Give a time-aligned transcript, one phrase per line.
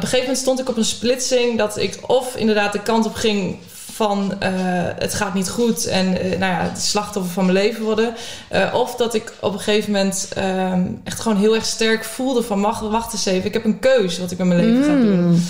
[0.00, 3.14] een gegeven moment stond ik op een splitsing dat ik of inderdaad de kant op
[3.14, 3.58] ging
[3.92, 4.50] van eh,
[4.98, 8.14] het gaat niet goed en eh, nou ja, het slachtoffer van mijn leven worden.
[8.48, 12.42] Eh, of dat ik op een gegeven moment ehm, echt gewoon heel erg sterk voelde
[12.42, 14.94] van wacht, wacht eens even, ik heb een keus wat ik met mijn leven ga
[14.94, 15.42] doen.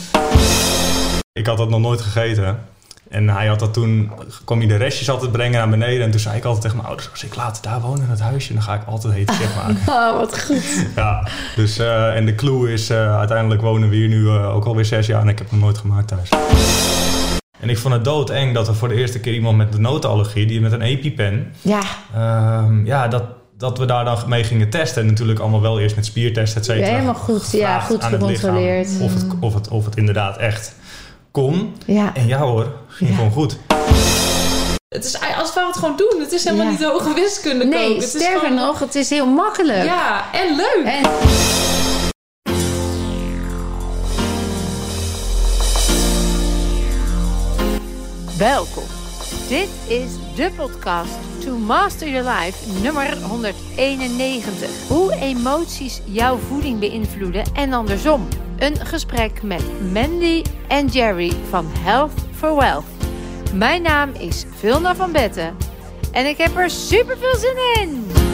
[1.33, 2.71] Ik had dat nog nooit gegeten.
[3.13, 4.11] En hij had dat toen,
[4.45, 6.05] kwam hij de restjes altijd brengen naar beneden.
[6.05, 8.21] En toen zei ik altijd tegen mijn ouders, als ik later daar woon in het
[8.21, 9.77] huisje, dan ga ik altijd hete kip maken.
[9.93, 10.87] Oh, wat goed.
[10.97, 14.65] ja, dus eh, en de clue is, eh, uiteindelijk wonen we hier nu eh, ook
[14.65, 16.29] alweer zes jaar en ik heb hem nooit gemaakt thuis.
[17.61, 20.47] En ik vond het doodeng dat er voor de eerste keer iemand met de notenallergie,
[20.47, 21.81] die met een EpiPen, Ja,
[22.15, 23.25] ehm, ja, dat,
[23.59, 25.03] dat we daar dan mee gingen testen.
[25.03, 26.87] En natuurlijk allemaal wel eerst met spiertesten, et cetera.
[26.87, 27.51] Helemaal goed.
[27.51, 28.89] Ja, goed gecontroleerd.
[29.01, 30.75] Of het, of, het, of het inderdaad echt
[31.33, 31.75] kon.
[31.87, 32.15] ja.
[32.15, 33.17] En ja hoor, ging Ja.
[33.17, 33.59] gewoon goed.
[34.89, 36.21] Het is als we het gewoon doen.
[36.21, 36.71] Het is helemaal Ja.
[36.71, 37.65] niet hoge wiskunde.
[37.65, 37.95] Nee.
[37.95, 39.85] Het is sterker gewoon- nog, het is heel makkelijk.
[39.85, 40.83] Ja, en leuk.
[40.85, 41.11] En
[48.39, 48.85] Welkom.
[49.49, 51.13] Dit is de podcast
[51.45, 54.69] To Master Your Life nummer 191.
[54.89, 58.29] Hoe emoties jouw voeding beïnvloeden en andersom.
[58.63, 62.85] Een gesprek met Mandy en Jerry van Health for Wealth.
[63.55, 65.57] Mijn naam is Vilna van Betten
[66.13, 68.32] en ik heb er super veel zin in.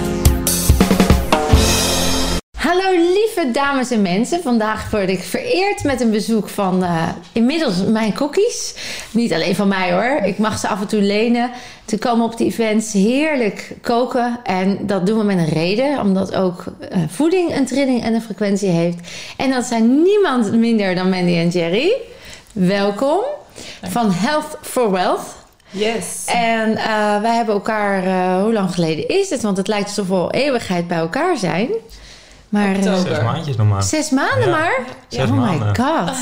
[2.59, 4.43] Hallo lieve dames en mensen.
[4.43, 8.75] Vandaag word ik vereerd met een bezoek van eh, inmiddels mijn cookies.
[9.11, 10.21] Niet alleen van mij hoor.
[10.25, 11.51] Ik mag ze af en toe lenen.
[11.85, 14.41] Te komen op de events heerlijk koken.
[14.45, 16.01] En dat doen we met een reden.
[16.01, 18.99] Omdat ook eh, voeding een trilling en een frequentie heeft.
[19.37, 21.93] En dat zijn niemand minder dan Mandy en Jerry.
[22.53, 23.21] Welkom.
[23.83, 25.37] Van Health for Wealth.
[25.71, 26.25] Yes.
[26.27, 28.03] En eh, wij hebben elkaar,
[28.41, 29.43] hoe lang geleden is het?
[29.43, 31.69] Want het lijkt alsof we al eeuwigheid bij elkaar zijn.
[32.49, 33.15] Maar eh, Oktober.
[33.15, 33.83] Zes maandjes nog maar.
[33.83, 34.79] zes maanden Ja, maar?
[35.09, 35.67] zes oh maanden.
[35.69, 36.17] my god.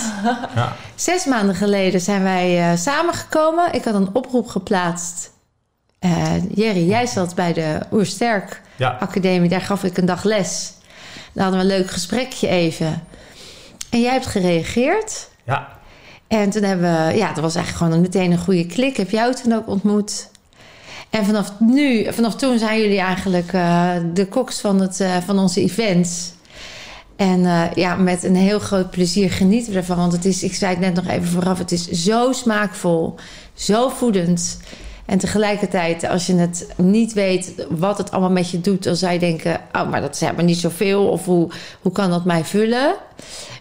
[0.54, 0.72] Ja.
[0.94, 3.72] Zes maanden geleden zijn wij eh, samengekomen.
[3.72, 5.30] Ik had een oproep geplaatst.
[5.98, 8.96] Eh, Jerry, jij zat bij de Oersterk Ja.
[9.00, 9.48] Academie.
[9.48, 10.72] Daar gaf ik een dag les.
[11.32, 13.02] Daar hadden we een leuk gesprekje even.
[13.90, 15.28] En jij hebt gereageerd.
[15.44, 15.68] ja,
[16.28, 18.90] En toen hebben we, ja, dat was eigenlijk gewoon meteen een goede klik.
[18.90, 20.28] Ik Heb jou toen ook ontmoet.
[21.10, 25.38] En vanaf nu, vanaf toen zijn jullie eigenlijk eh, de koks van, het, eh, van
[25.38, 26.32] onze events.
[27.16, 29.96] En eh, ja, met een heel groot plezier genieten we ervan.
[29.96, 33.14] Want het is, ik zei het net nog even vooraf, het is zo smaakvol,
[33.54, 34.58] zo voedend.
[35.06, 39.12] En tegelijkertijd, als je het niet weet wat het allemaal met je doet, dan zou
[39.12, 41.08] je denken: Oh, maar dat is helemaal niet zoveel.
[41.08, 41.50] Of hoe,
[41.82, 42.94] hoe kan dat mij vullen?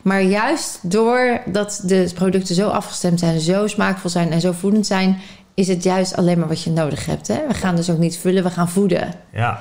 [0.02, 5.22] Maar juist doordat de producten zo afgestemd zijn, zo smaakvol zijn en zo voedend zijn,
[5.56, 7.28] is het juist alleen maar wat je nodig hebt.
[7.28, 7.42] Hè?
[7.48, 9.14] We gaan dus ook niet vullen, we gaan voeden.
[9.34, 9.60] ja.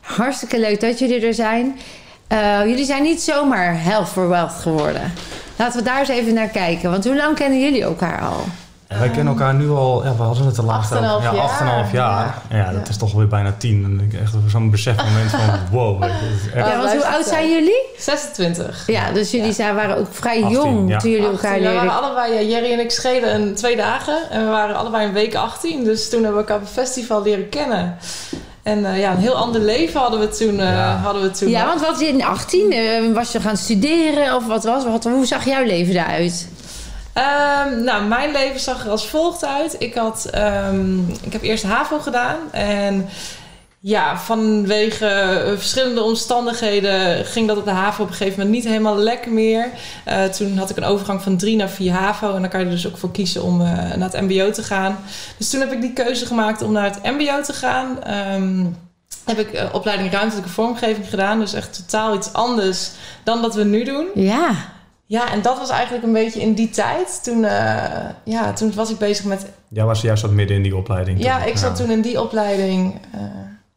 [0.00, 1.78] Hartstikke leuk dat jullie er zijn.
[2.26, 5.12] Eh, jullie zijn niet zomaar health for wealth geworden.
[5.58, 6.90] Laten we daar eens even naar kijken.
[6.90, 8.44] Want hoe lang kennen jullie elkaar al?
[8.92, 11.84] En wij kennen elkaar nu al, ja, we hadden het de laatste 8,5 ja, jaar.
[11.86, 12.42] 8,5 jaar.
[12.50, 13.84] Ja, ja, dat is toch alweer bijna 10.
[13.84, 15.40] En ik echt zo'n besefmoment van
[15.78, 16.02] wow.
[16.04, 16.12] echt,
[16.54, 17.82] Ja, want hoe oud zijn jullie?
[17.98, 18.82] 26.
[18.86, 20.98] Ja, dus jullie zijn, waren ook vrij 18, jong ja.
[20.98, 21.48] toen jullie 18.
[21.50, 24.30] elkaar We waren allebei, ja, Jerry en ik schelen een twee dagen.
[24.30, 25.84] En we waren allebei een week 18.
[25.84, 27.96] Dus toen hebben we elkaar op een festival leren kennen.
[28.62, 30.60] En eh, ja, een heel ander leven hadden we toen.
[30.60, 30.96] eh, Ja.
[30.96, 34.64] hadden we toen Ja, want wat in 18 eh, was je gaan studeren of wat
[34.64, 34.84] was?
[34.84, 36.48] Wat, hoe zag jouw leven eruit?
[37.12, 39.76] Ehm, nou, mijn leven zag er als volgt uit.
[39.78, 42.36] Ik, had, ehm, ik heb eerst HAVO gedaan.
[42.50, 43.08] En
[43.84, 48.96] ja, vanwege verschillende omstandigheden ging dat op de HAVO op een gegeven moment niet helemaal
[48.96, 49.70] lekker meer.
[50.04, 52.34] Eh, toen had ik een overgang van 3 naar 4 HAVO.
[52.34, 54.62] En dan kan je er dus ook voor kiezen om eh, naar het MBO te
[54.62, 54.98] gaan.
[55.36, 58.02] Dus toen heb ik die keuze gemaakt om naar het MBO te gaan.
[58.02, 58.64] Ehm,
[59.24, 61.38] heb ik eh, opleiding ruimtelijke vormgeving gedaan.
[61.38, 62.90] Dus echt totaal iets anders
[63.22, 64.06] dan dat we nu doen.
[64.14, 64.54] Ja,
[65.12, 67.20] Ja, en dat was eigenlijk een beetje in die tijd.
[67.22, 69.46] Toen, eh, ja, toen was ik bezig met...
[69.68, 71.22] jij was juist wat midden in die opleiding.
[71.22, 71.48] Ja, toen.
[71.48, 73.00] ik zat toen in die opleiding.
[73.12, 73.20] eh,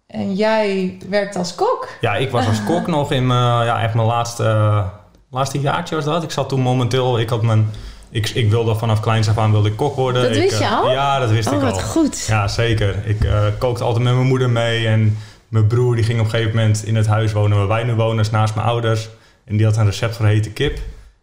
[0.07, 1.87] en jij werkte als kok.
[2.01, 4.83] Ja, ik was als kok nog in mijn, ja, echt mijn laatste,
[5.29, 6.23] laatste jaartje was dat.
[6.23, 7.69] Ik zat toen momenteel, ik had mijn...
[8.09, 10.21] Ik, ik wilde vanaf kleins af aan wilde ik kok worden.
[10.21, 10.91] Dat Ik, wist je eh, al?
[10.91, 11.69] Ja, dat wist oh ik al.
[11.69, 12.25] wat goed.
[12.25, 12.95] Ja, zeker.
[13.05, 14.87] Ik eh, kookte altijd met mijn moeder mee.
[14.87, 15.17] En
[15.47, 17.93] mijn broer die ging op een gegeven moment in het huis wonen waar wij nu
[17.93, 19.09] wonen, naast mijn ouders.
[19.45, 20.79] En die had een recept voor hete kip.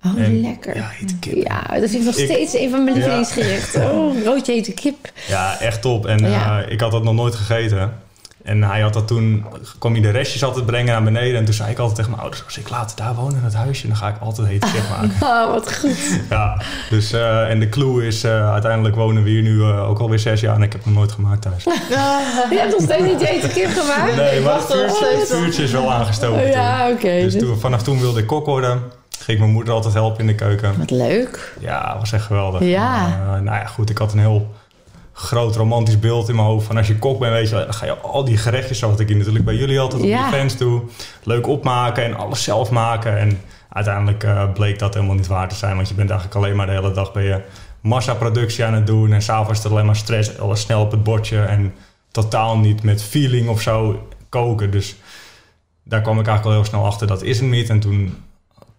[0.07, 0.77] Oh, En- lekker.
[0.77, 1.35] Ja, hete kip.
[1.47, 3.01] Ja, dat vind ik nog Ik- steeds een van mijn Ja.
[3.03, 3.91] lievelingsgerechten.
[3.93, 5.11] Oh, roodje hete kip.
[5.29, 6.07] Ja, echt top.
[6.07, 6.63] En Ja.
[6.63, 7.93] eh, ik had dat nog nooit gegeten.
[8.43, 9.45] En hij had dat toen,
[9.79, 11.39] kwam hij de restjes altijd brengen naar beneden.
[11.39, 13.55] En toen zei ik altijd tegen mijn ouders, als ik later daar woon in het
[13.55, 15.11] huisje, dan ga ik altijd hete kip maken.
[15.21, 16.21] Oh, wat goed.
[16.31, 16.61] ja,
[16.91, 20.19] dus, eh, en de clue is, eh, uiteindelijk wonen we hier nu eh, ook alweer
[20.19, 21.65] zes jaar en ik heb hem nooit gemaakt thuis.
[22.51, 24.17] Je hebt nog steeds niet hete kip gemaakt?
[24.17, 27.21] Nee, maar het vuurtje, het vuurtje is wel aangestoken Oh, ja, oké.
[27.21, 28.83] Dus Dus- toen, vanaf toen wilde ik kok worden.
[29.23, 30.79] Ging mijn moeder altijd helpen in de keuken.
[30.79, 31.55] Wat leuk.
[31.61, 32.61] Ja, was echt geweldig.
[32.63, 33.05] Ja.
[33.07, 34.51] En, eh, nou ja, goed, ik had een heel
[35.13, 36.67] groot romantisch beeld in mijn hoofd.
[36.67, 39.17] Van als je kok bent, weet je, dan ga je al die gerechtjes, zoals ik
[39.17, 40.31] natuurlijk bij jullie altijd op Ja.
[40.31, 40.83] die fans doe.
[41.23, 43.19] Leuk opmaken en alles zelf maken.
[43.19, 45.77] En uiteindelijk eh, bleek dat helemaal niet waar te zijn.
[45.77, 47.41] Want je bent eigenlijk alleen maar de hele dag bij je
[47.81, 49.13] massaproductie aan het doen.
[49.13, 51.41] En s'avonds is het alleen maar stress, alles snel op het bordje.
[51.43, 51.75] En
[52.11, 54.71] totaal niet met feeling of zo koken.
[54.71, 54.97] Dus
[55.85, 57.69] daar kwam ik eigenlijk al heel snel achter, dat is hem niet.
[57.69, 58.17] En toen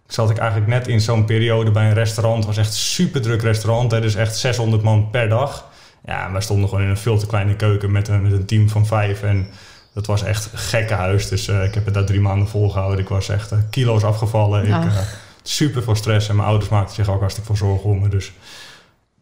[0.06, 2.36] zat ik eigenlijk net in zo'n periode bij een restaurant.
[2.36, 3.90] Het was echt een super druk restaurant.
[3.90, 5.64] Hè, dus echt 600 man per dag.
[6.06, 8.44] Ja, en wij stonden gewoon in een veel te kleine keuken met een, met een
[8.46, 9.22] team van vijf.
[9.22, 9.48] En
[9.94, 11.28] dat was echt een gekke huis.
[11.28, 12.98] Dus eh, ik heb het daar drie maanden volgehouden.
[12.98, 14.66] Ik was echt eh, kilo's afgevallen.
[14.66, 14.84] Ik, Ach.
[14.84, 14.98] eh,
[15.42, 16.28] super veel stress.
[16.28, 18.08] En mijn ouders maakten zich ook hartstikke veel zorgen om me.
[18.08, 18.32] Dus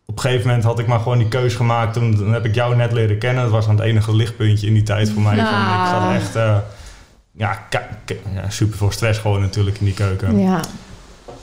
[0.07, 1.93] op een gegeven moment had ik maar gewoon die keus gemaakt.
[1.93, 3.43] Toen, toen heb ik jou net leren kennen.
[3.43, 5.37] Dat was dan het enige lichtpuntje in die tijd voor mij.
[5.37, 6.15] Van, ik zat Ah.
[6.15, 6.63] echt...
[7.33, 7.59] ja,
[8.35, 10.39] ja, super veel stress gewoon natuurlijk in die keuken.
[10.39, 10.61] Ja.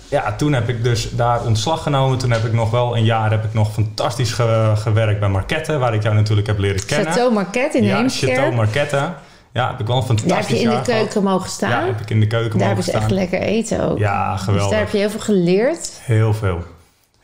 [0.08, 2.18] Ja, toen heb ik dus daar ontslag genomen.
[2.18, 5.78] Toen heb ik nog wel een jaar heb ik nog fantastisch ge- gewerkt bij Marquette,
[5.78, 7.08] waar ik jou natuurlijk heb leren kennen.
[7.08, 8.34] Chateau Marquette in ja, Heemskerk.
[8.34, 9.14] Chateau Marquette.
[9.54, 11.02] Ja, heb ik wel een fantastisch Daar heb je in de jaar gehad.
[11.02, 11.70] keuken mogen staan.
[11.70, 13.14] Ja, heb ik in de keuken daar mogen ze echt staan.
[13.16, 13.98] lekker eten ook.
[13.98, 14.70] Ja, Dus geweldig.
[14.72, 15.92] daar heb je heel veel geleerd.
[16.02, 16.64] Heel veel.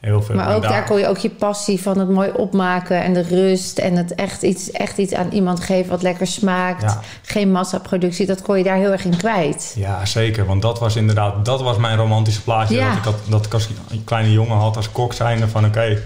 [0.06, 0.36] Heel veel.
[0.36, 3.78] Maar ook daar kon je ook je passie van het mooi opmaken en de rust
[3.78, 6.82] en het echt iets, echt iets aan iemand geven wat lekker smaakt.
[6.82, 7.02] Ja.
[7.22, 9.74] Geen massaproductie, dat kon je daar heel erg in kwijt.
[9.76, 10.46] Ja, zeker.
[10.46, 12.76] Want dat was inderdaad, dat was mijn romantische plaatje.
[12.76, 12.90] Ja.
[12.90, 16.02] Dat, ik had, dat ik als een kleine jongen had als kok zijnde van oké,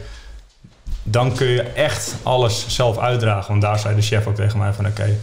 [1.04, 3.48] dan kun je echt alles zelf uitdragen.
[3.48, 5.16] Want daar zei de chef ook tegen mij van oké,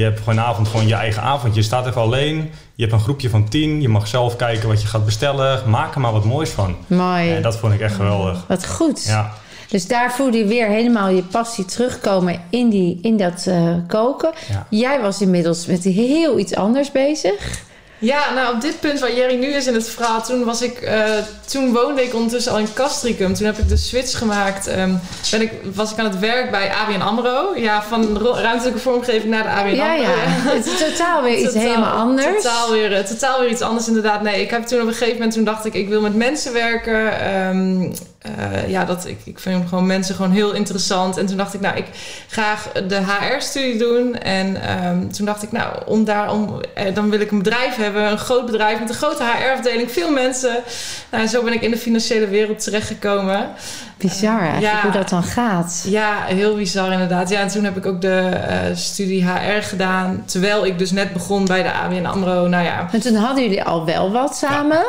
[0.00, 1.54] je hebt vanavond gewoon je eigen avond.
[1.54, 4.82] Je staat even alleen, je hebt een groepje van tien, je mag zelf kijken wat
[4.82, 5.70] je gaat bestellen.
[5.70, 6.76] Maak er maar wat moois van.
[6.86, 7.34] Mooi.
[7.34, 8.44] En dat vond ik echt geweldig.
[8.48, 9.04] Wat goed.
[9.04, 9.32] Ja,
[9.68, 14.30] Dus daar voelde je weer helemaal je passie terugkomen in, die, in dat eh, koken.
[14.48, 14.66] Ja.
[14.70, 17.68] Jij was inmiddels met heel iets anders bezig.
[18.02, 20.80] Ja, nou op dit punt waar Jerry nu is in het verhaal, toen, was ik,
[20.80, 21.04] eh,
[21.46, 23.34] toen woonde ik ondertussen al in Castricum.
[23.34, 24.66] Toen heb ik de switch gemaakt.
[24.66, 24.94] Ehm,
[25.30, 27.52] ben ik, was ik aan het werk bij ABN AMRO.
[27.56, 30.02] Ja, van ruimtelijke vormgeving naar de ABN Ja, AMRO.
[30.02, 30.10] ja.
[30.56, 32.42] Het is totaal weer iets Totaal- helemaal anders.
[32.42, 34.22] Totaal weer, eh, totaal weer iets anders inderdaad.
[34.22, 36.52] Nee, ik heb toen op een gegeven moment, toen dacht ik, ik wil met mensen
[36.52, 37.20] werken.
[37.20, 41.16] Ehm, eh, ja, dat, ik, ik vind gewoon mensen gewoon heel interessant.
[41.16, 41.86] En toen dacht ik, nou, ik
[42.28, 44.18] graag de HR-studie doen.
[44.18, 47.76] En ehm, toen dacht ik, nou, om daar, om, eh, dan wil ik een bedrijf
[47.76, 48.10] hebben.
[48.10, 50.56] Een groot bedrijf met een grote HR-afdeling, veel mensen.
[51.10, 53.48] Nou, en zo ben ik in de financiële wereld terechtgekomen.
[53.96, 54.82] Bizar eigenlijk Ja.
[54.82, 55.82] hoe dat dan gaat.
[55.86, 57.28] Ja, heel bizar inderdaad.
[57.28, 60.22] Ja, en toen heb ik ook de eh, studie HR gedaan.
[60.26, 62.46] Terwijl ik dus net begon bij de ABN AMRO.
[62.46, 64.82] Nou ja, En toen hadden jullie al wel wat samen.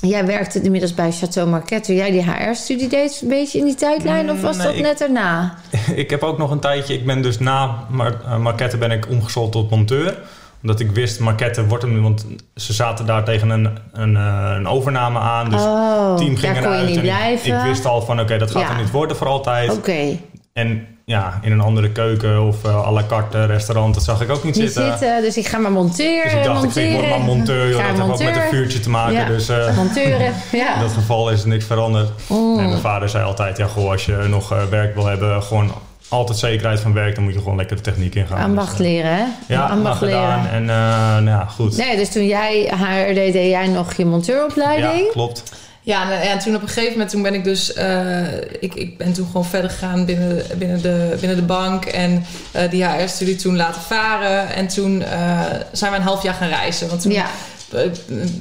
[0.00, 1.86] Jij werkte inmiddels bij Chateau Marquette.
[1.86, 4.30] Toen jij die HR-studie deed, een beetje in die tijdlijn?
[4.30, 5.54] Of was Nee, dat ik- net daarna?
[5.94, 9.08] ik heb ook nog een tijdje, ik ben dus na Mar eh, Marquette ben ik
[9.08, 10.18] omgeschoold tot monteur.
[10.62, 14.66] Omdat ik wist, Marquette wordt hem, want ze zaten daar tegen een, een, eh, een
[14.68, 15.50] overname aan.
[15.50, 17.56] Dus oh, team ging daar kon je niet ik- blijven.
[17.58, 18.70] Ik, wist al van, oké, dat gaat Ja.
[18.70, 19.70] er niet worden voor altijd.
[19.72, 20.18] Oké,
[20.52, 24.30] En ja, in een andere keuken of eh à la carte restaurant, dat zag ik
[24.30, 24.98] ook niet niet zitten.
[24.98, 25.22] zitten.
[25.22, 26.22] Dus ik ga maar monteren.
[26.22, 27.68] Dus ik dacht, ik, vind, ik word maar monteur.
[27.68, 29.12] joh, dat heeft ook met een vuurtje te maken.
[29.14, 29.24] Ja.
[29.24, 30.74] Dus eh, Monteuren, ja.
[30.74, 32.10] in dat geval is er niks veranderd.
[32.26, 32.58] Mm.
[32.58, 35.72] En mijn vader zei altijd, ja, goh, als je nog eh, werk wil hebben, gewoon
[36.08, 38.42] altijd zekerheid van werk, dan moet je gewoon lekker de techniek ingaan.
[38.42, 39.24] Ambacht Dus, eh, leren, hè?
[39.46, 40.50] ja, ambacht leren.
[40.50, 41.76] En nou ja, goed.
[41.76, 45.04] Nee, dus toen jij HR deed, deed jij nog je monteuropleiding.
[45.04, 45.42] Ja, klopt.
[45.82, 47.72] Ja, en, en toen op een gegeven moment toen ben ik dus...
[47.72, 51.84] eh, ik, ik ben toen gewoon verder gegaan binnen, binnen, de, binnen de bank.
[51.84, 54.54] En eh, die HR-studie toen laten varen.
[54.54, 55.40] En toen eh,
[55.72, 56.88] zijn we een half jaar gaan reizen.
[56.88, 57.26] Want toen, Ja.
[57.72, 57.80] eh,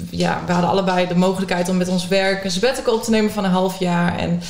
[0.09, 3.31] ja, we hadden allebei de mogelijkheid om met ons werk een sabbatical op te nemen
[3.31, 4.17] van een half jaar.
[4.17, 4.41] En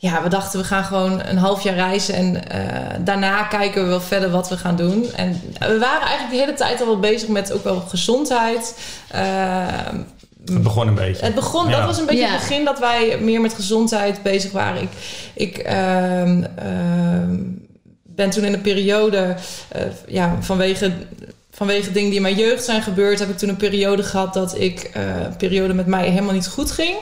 [0.00, 2.14] ja, we dachten we gaan gewoon een half jaar reizen.
[2.14, 2.60] En eh,
[3.00, 5.12] daarna kijken we wel verder wat we gaan doen.
[5.16, 8.74] En we waren eigenlijk de hele tijd al wel bezig met ook wel gezondheid.
[9.08, 9.66] Eh,
[10.54, 11.24] Het begon een beetje.
[11.24, 11.76] het begon, Ja.
[11.76, 12.30] dat was een beetje Ja.
[12.30, 14.82] het begin dat wij meer met gezondheid bezig waren.
[14.82, 14.88] Ik,
[15.34, 17.36] ik ehm, ehm,
[18.02, 19.34] ben toen in een periode,
[19.68, 20.92] eh, ja, vanwege,
[21.50, 24.58] vanwege dingen die in mijn jeugd zijn gebeurd, heb ik toen een periode gehad dat
[24.58, 26.96] ik, eh, een periode met mij helemaal niet goed ging.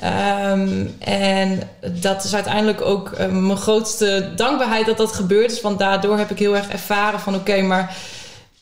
[0.00, 1.60] Ehm, en
[2.00, 5.60] dat is uiteindelijk ook eh, mijn grootste dankbaarheid dat dat gebeurd is.
[5.60, 7.96] Want daardoor heb ik heel erg ervaren van oké, maar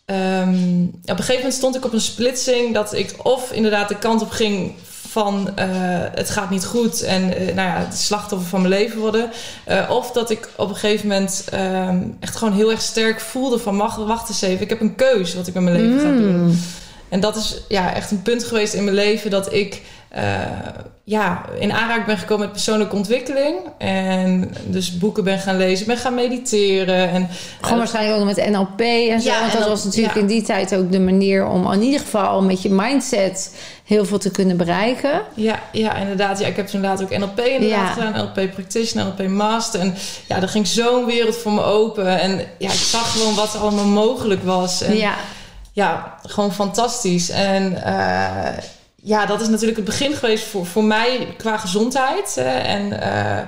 [0.04, 3.98] Ehm, op een gegeven moment stond ik op een splitsing dat ik of inderdaad de
[3.98, 4.74] kant op ging
[5.12, 5.66] van eh,
[6.14, 9.30] het gaat niet goed en eh, nou ja, het slachtoffer van mijn leven worden.
[9.64, 13.58] Eh, of dat ik op een gegeven moment ehm, echt gewoon heel erg sterk voelde
[13.58, 16.16] van wacht, wacht eens even, ik heb een keus wat ik met mijn leven ga
[16.16, 16.42] doen.
[16.42, 16.58] Mm.
[17.08, 19.82] En dat is ja, echt een punt geweest in mijn leven dat ik
[20.12, 20.40] eh,
[21.04, 23.56] ja, in aanraking ben gekomen met persoonlijke ontwikkeling.
[23.78, 27.10] En dus boeken ben gaan lezen, ben gaan mediteren.
[27.10, 27.28] En,
[27.60, 29.30] Gewoon waarschijnlijk ook met NLP en zo.
[29.30, 30.20] Ja, want dat NLP, was natuurlijk ja.
[30.20, 33.54] in die tijd ook de manier om in ieder geval met je mindset
[33.84, 35.22] heel veel te kunnen bereiken.
[35.34, 36.38] Ja, ja, inderdaad.
[36.38, 38.02] Ja, ik heb toen later ook NLP inderdaad Ja.
[38.02, 38.12] gedaan.
[38.12, 39.80] NLP Practitioner, NLP Master.
[39.80, 39.94] En
[40.26, 42.20] ja, er ging zo'n wereld voor me open.
[42.20, 44.82] En ja, ik zag gewoon wat er allemaal mogelijk was.
[44.82, 45.14] En ja,
[45.72, 47.30] ja, gewoon fantastisch.
[47.30, 48.64] En eh,
[49.04, 52.36] ja, dat is natuurlijk het begin geweest voor, voor mij qua gezondheid.
[52.36, 53.38] en eh,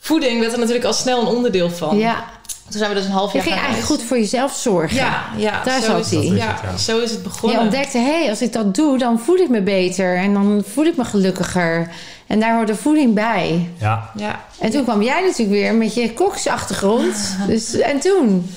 [0.00, 1.98] voeding werd er natuurlijk al snel een onderdeel van.
[1.98, 2.24] ja.
[2.70, 4.96] Toen zijn we dus een half Je jaar ging gaan eigenlijk goed voor jezelf zorgen.
[4.96, 6.20] Ja, ja Daar zo zat is hij.
[6.20, 6.28] het.
[6.28, 6.76] Dat is Ja, het, ja.
[6.76, 7.58] zo is het begonnen.
[7.58, 10.16] Je ontdekte, hé, hey, als ik dat doe, dan voel ik me beter.
[10.16, 11.90] En dan voel ik me gelukkiger.
[12.26, 13.70] En daar hoort de voeding bij.
[13.78, 17.36] Ja, Ja, En toen kwam jij natuurlijk weer met je koksachtergrond.
[17.48, 18.50] Dus, en toen?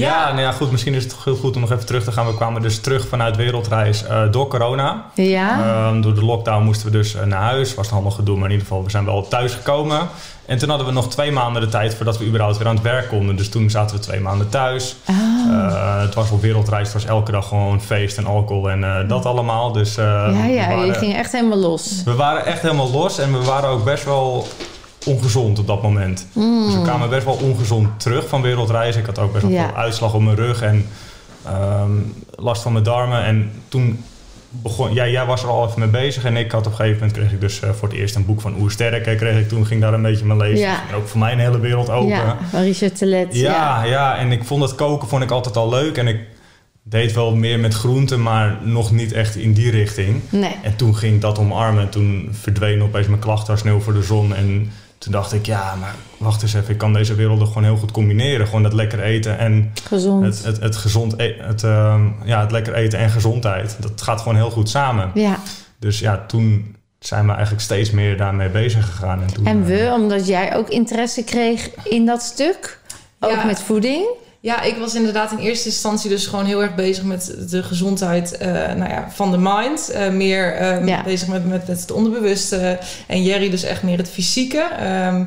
[0.00, 0.70] Ja, nou ja, goed.
[0.70, 2.26] Misschien is het heel goed om nog even terug te gaan.
[2.26, 5.04] We kwamen dus terug vanuit wereldreis eh, door corona.
[5.14, 7.74] Ja, Ehm, door de lockdown moesten we dus eh, naar huis.
[7.74, 10.08] Was het allemaal gedoe, maar in ieder geval, we zijn wel thuis gekomen.
[10.46, 12.84] En toen hadden we nog twee maanden de tijd voordat we überhaupt weer aan het
[12.84, 13.36] werk konden.
[13.36, 14.96] Dus toen zaten we twee maanden thuis.
[15.04, 15.14] Ah.
[15.50, 19.26] Eh, het was op wereldreis, het was elke dag gewoon feest en alcohol en dat
[19.26, 19.72] allemaal.
[19.72, 22.02] Dus ja, ja, je ging echt helemaal los.
[22.04, 24.46] we waren echt helemaal los en we waren ook best wel
[25.06, 26.26] ongezond op dat moment.
[26.34, 28.96] Dus we kwamen best wel ongezond terug van wereldreis.
[28.96, 29.66] Ik had ook best wel Ja.
[29.66, 30.86] veel uitslag op mijn rug en
[31.46, 31.90] ehm,
[32.34, 33.24] last van mijn darmen.
[33.24, 34.04] En toen
[34.48, 36.98] begon, ja, jij was er al even mee bezig en ik had op een gegeven
[36.98, 39.14] moment kreeg ik dus eh, voor het eerst een boek van Oer Sterke.
[39.14, 40.58] Kreeg ik toen ging daar een beetje mijn lezen.
[40.66, 40.80] Ja.
[40.88, 42.08] En ook voor mij een hele wereld open.
[42.08, 43.34] Ja, van Richard Telet.
[43.34, 45.96] Ja, ja, en ik vond het koken vond ik altijd al leuk.
[45.96, 46.18] En ik
[46.82, 50.20] deed wel meer met groenten, maar nog niet echt in die richting.
[50.28, 50.56] Nee.
[50.62, 51.82] En toen ging ik dat omarmen.
[51.82, 54.34] En toen verdween opeens mijn klachten als sneeuw voor de zon.
[54.34, 54.70] En
[55.02, 56.70] toen dacht ik, ja, maar wacht eens even.
[56.70, 58.46] Ik kan deze werelden gewoon heel goed combineren.
[58.46, 60.24] Gewoon dat lekker eten en Gezond.
[60.24, 63.76] het, het, het gezond e- het, ehm, ja, het lekker eten en gezondheid.
[63.80, 65.10] Dat gaat gewoon heel goed samen.
[65.14, 65.38] Ja.
[65.78, 69.20] Dus ja, toen zijn we eigenlijk steeds meer daarmee bezig gegaan.
[69.22, 72.80] En, toen, En eh, we, omdat jij ook interesse kreeg in dat stuk.
[73.20, 73.44] Ook Ja.
[73.44, 74.06] met voeding.
[74.44, 78.36] Ja, ik was inderdaad in eerste instantie dus gewoon heel erg bezig met de gezondheid
[78.36, 79.88] eh, nou ja, van de mind.
[79.90, 81.02] Eh, meer ehm, Ja.
[81.02, 82.78] bezig met, met, met het onderbewuste.
[83.06, 84.60] En Jerry dus echt meer het fysieke.
[84.78, 85.24] Ehm,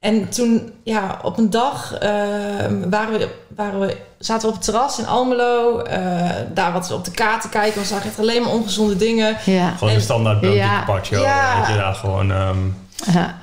[0.00, 4.64] en toen, ja, op een dag ehm, waren we, waren we, zaten we op het
[4.64, 5.78] terras in Almelo.
[5.80, 7.80] eh, daar wat op de kaart te kijken.
[7.80, 9.36] We zagen echt alleen maar ongezonde dingen.
[9.44, 9.70] Ja.
[9.70, 10.76] Gewoon de En- standaard broodje Ja.
[10.84, 11.20] carpaccio.
[11.20, 11.56] Ja.
[11.58, 12.30] Weet je, ja, gewoon...
[12.32, 12.70] ehm, Ja.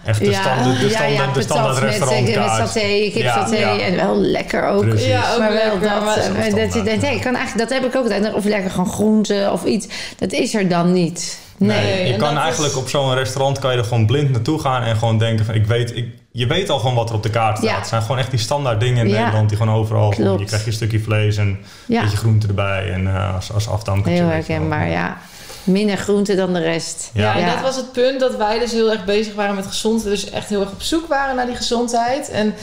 [0.06, 2.60] Echt de standaard- de standaard- de standaard patat met, restaurantkaart.
[2.60, 3.80] Met saté, kipsaté Ja, ja.
[3.80, 4.82] en wel lekker ook.
[4.90, 5.08] Precies.
[5.08, 7.08] Ja, ook maar wel lekker, dat, maar- eh, dat ja.
[7.08, 8.34] hey, kan eigenlijk, dat heb ik ook altijd.
[8.34, 9.88] Of lekker gewoon groenten of iets.
[10.18, 11.40] Dat is er dan niet.
[11.58, 11.84] Nee.
[11.84, 12.08] Nee.
[12.12, 14.96] je kan eigenlijk is- op zo'n restaurant kan je er gewoon blind naartoe gaan en
[14.98, 17.58] gewoon denken van ik weet, ik, je weet al gewoon wat er op de kaart
[17.58, 17.70] staat.
[17.70, 17.76] Ja.
[17.78, 19.20] Het zijn gewoon echt die standaard dingen in Ja.
[19.20, 20.10] Nederland die gewoon overal.
[20.10, 20.40] Klopt.
[20.40, 23.70] je krijgt je stukje vlees en een Ja, beetje groente erbij en eh, als, als
[23.70, 24.22] afdankertje.
[24.22, 25.18] heel herkenbaar, ja.
[25.72, 27.10] Minder groente dan de rest.
[27.14, 27.22] Ja.
[27.22, 27.54] Ja, en Ja.
[27.54, 30.10] dat was het punt dat wij dus heel erg bezig waren met gezondheid.
[30.22, 32.30] Dus echt heel erg op zoek waren naar die gezondheid.
[32.30, 32.54] En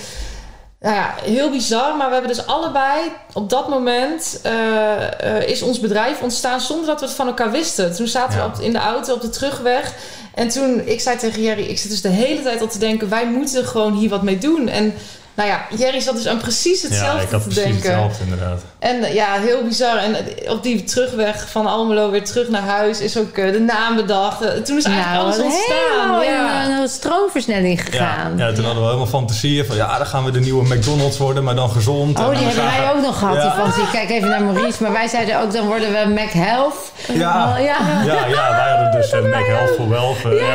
[0.80, 1.96] nou ja, heel bizar.
[1.96, 3.00] Maar we hebben dus allebei
[3.32, 7.50] op dat moment eh, eh, is ons bedrijf ontstaan zonder dat we het van elkaar
[7.50, 7.94] wisten.
[7.94, 8.44] Toen zaten Ja.
[8.50, 9.92] we op, in de auto op de terugweg.
[10.34, 13.08] En toen, ik zei tegen Jerry, ik zit dus de hele tijd al te denken,
[13.08, 14.68] wij moeten gewoon hier wat mee doen.
[14.68, 14.94] En
[15.37, 17.90] nou ja, Jerry zat dus aan precies hetzelfde Ja, ik had te precies denken.
[17.90, 18.61] hetzelfde inderdaad.
[18.78, 19.97] En eh, ja, heel bizar.
[19.97, 23.61] En eh, op die terugweg van Almelo weer terug naar huis is ook eh, de
[23.61, 24.38] naam bedacht.
[24.64, 26.25] Toen is eigenlijk Nou, alles helemaal ontstaan.
[26.25, 26.64] Ja.
[26.66, 28.33] een, een stroomversnelling gegaan.
[28.38, 31.45] ja, toen hadden we helemaal fantasieën van ja, dan gaan we de nieuwe McDonald's worden,
[31.45, 32.19] maar dan gezond.
[32.19, 33.43] Oh, En die hebben zagen- wij ook nog gehad, Ja.
[33.43, 33.90] die fantasie.
[33.93, 34.83] Kijk even naar Maurice.
[34.83, 36.75] Maar wij zeiden ook, dan worden we Mac Health.
[37.12, 37.76] Ja, ja.
[38.05, 40.55] ja, ja, wij hadden dus uh, Mac Health voor ja.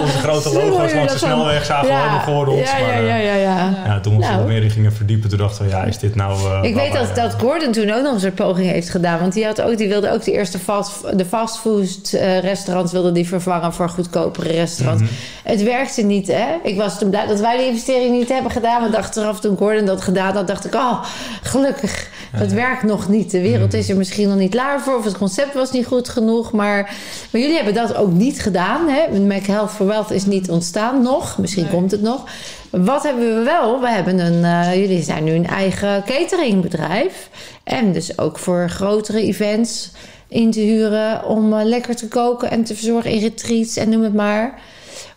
[0.00, 2.70] Onze grote logo's langs de snelweg zagen we helemaal voor ons.
[2.70, 4.00] Ja, ja, ja, ja, ja.
[4.00, 4.46] Toen we Nou.
[4.46, 6.38] meer in gingen verdiepen, toen dachten we, ja, is dit nou...
[6.38, 9.18] eh, Ik weet dat, dat Gordon toen ook nog eens een poging heeft gedaan.
[9.20, 13.12] Want die, had ook, die wilde ook de eerste fast, de fastfood eh, restaurants wilde
[13.12, 15.02] die vervangen voor goedkopere restaurants.
[15.02, 15.12] Mhm.
[15.44, 16.46] Het werkte niet, hè?
[16.62, 18.80] Ik was toen blij dat wij die investering niet hebben gedaan.
[18.80, 21.04] Want achteraf toen Gordon dat gedaan had, dacht ik, oh,
[21.42, 22.08] gelukkig.
[22.38, 23.30] Dat werkt nog niet.
[23.30, 24.96] De wereld is er misschien nog niet klaar voor.
[24.96, 26.52] Of het concept was niet goed genoeg.
[26.52, 26.96] Maar,
[27.30, 28.88] maar jullie hebben dat ook niet gedaan.
[28.88, 29.18] Hè?
[29.20, 31.38] Mac Health for Wealth is niet ontstaan nog.
[31.38, 31.72] Misschien Nee.
[31.72, 32.24] komt het nog.
[32.70, 33.80] Wat hebben we wel?
[33.80, 37.28] We hebben een, eh, jullie zijn nu een eigen cateringbedrijf.
[37.64, 39.90] En dus ook voor grotere events
[40.28, 44.02] in te huren om eh, lekker te koken en te verzorgen in retreats en noem
[44.02, 44.60] het maar.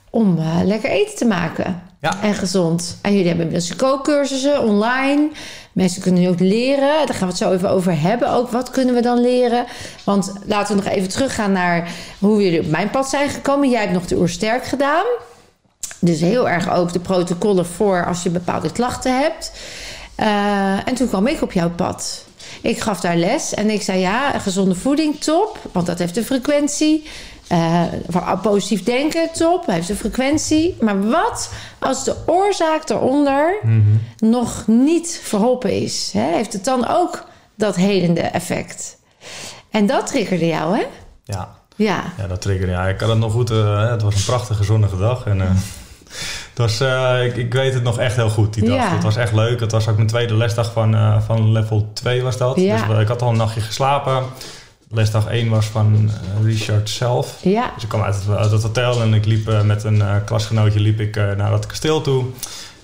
[0.09, 1.81] Om eh, lekker eten te maken.
[2.01, 2.21] Ja.
[2.21, 2.97] En gezond.
[3.01, 5.29] En jullie hebben dus kookcursussen online.
[5.75, 7.05] Mensen kunnen nu ook leren.
[7.05, 8.31] Daar gaan we het zo even over hebben.
[8.31, 9.65] Ook wat kunnen we dan leren?
[10.03, 13.69] Want laten we nog even teruggaan naar hoe jullie op mijn pad zijn gekomen.
[13.69, 15.05] Jij hebt nog de oersterk gedaan.
[15.99, 19.51] Dus heel erg ook de protocollen voor als je bepaalde klachten hebt.
[20.15, 22.25] Eh, en toen kwam ik op jouw pad.
[22.61, 25.59] Ik gaf daar les en ik zei ja, gezonde voeding, top.
[25.71, 27.03] Want dat heeft een frequentie.
[28.07, 29.65] Voor positief denken, top.
[29.65, 30.77] Hij heeft een frequentie.
[30.81, 33.81] Maar wat als de oorzaak eronder Mhm.
[34.17, 36.09] nog niet verholpen is?
[36.13, 36.33] Hè?
[36.33, 37.23] Heeft het dan ook
[37.55, 38.97] dat helende effect?
[39.71, 40.83] En dat triggerde jou, hè?
[41.23, 42.03] Ja, Ja.
[42.17, 42.71] ja, dat triggerde.
[42.71, 43.49] Ja, ik kan het nog goed.
[43.49, 45.25] eh, het was een prachtige zonnige dag.
[45.25, 45.39] En,
[46.53, 46.81] het was,
[47.23, 48.75] ik, ik weet het nog echt heel goed die dag.
[48.75, 48.89] Ja.
[48.93, 49.59] Het was echt leuk.
[49.59, 52.55] Het was ook mijn tweede lesdag van, van level 2 was dat.
[52.55, 52.85] Ja.
[52.87, 54.23] Dus ik had al een nachtje geslapen.
[54.89, 57.37] Lesdag 1 was van eh, Richard zelf.
[57.41, 57.71] Ja.
[57.73, 60.15] Dus ik kwam uit het, uit het hotel en ik liep eh, met een eh,
[60.25, 62.25] klasgenootje liep ik, naar dat kasteel toe.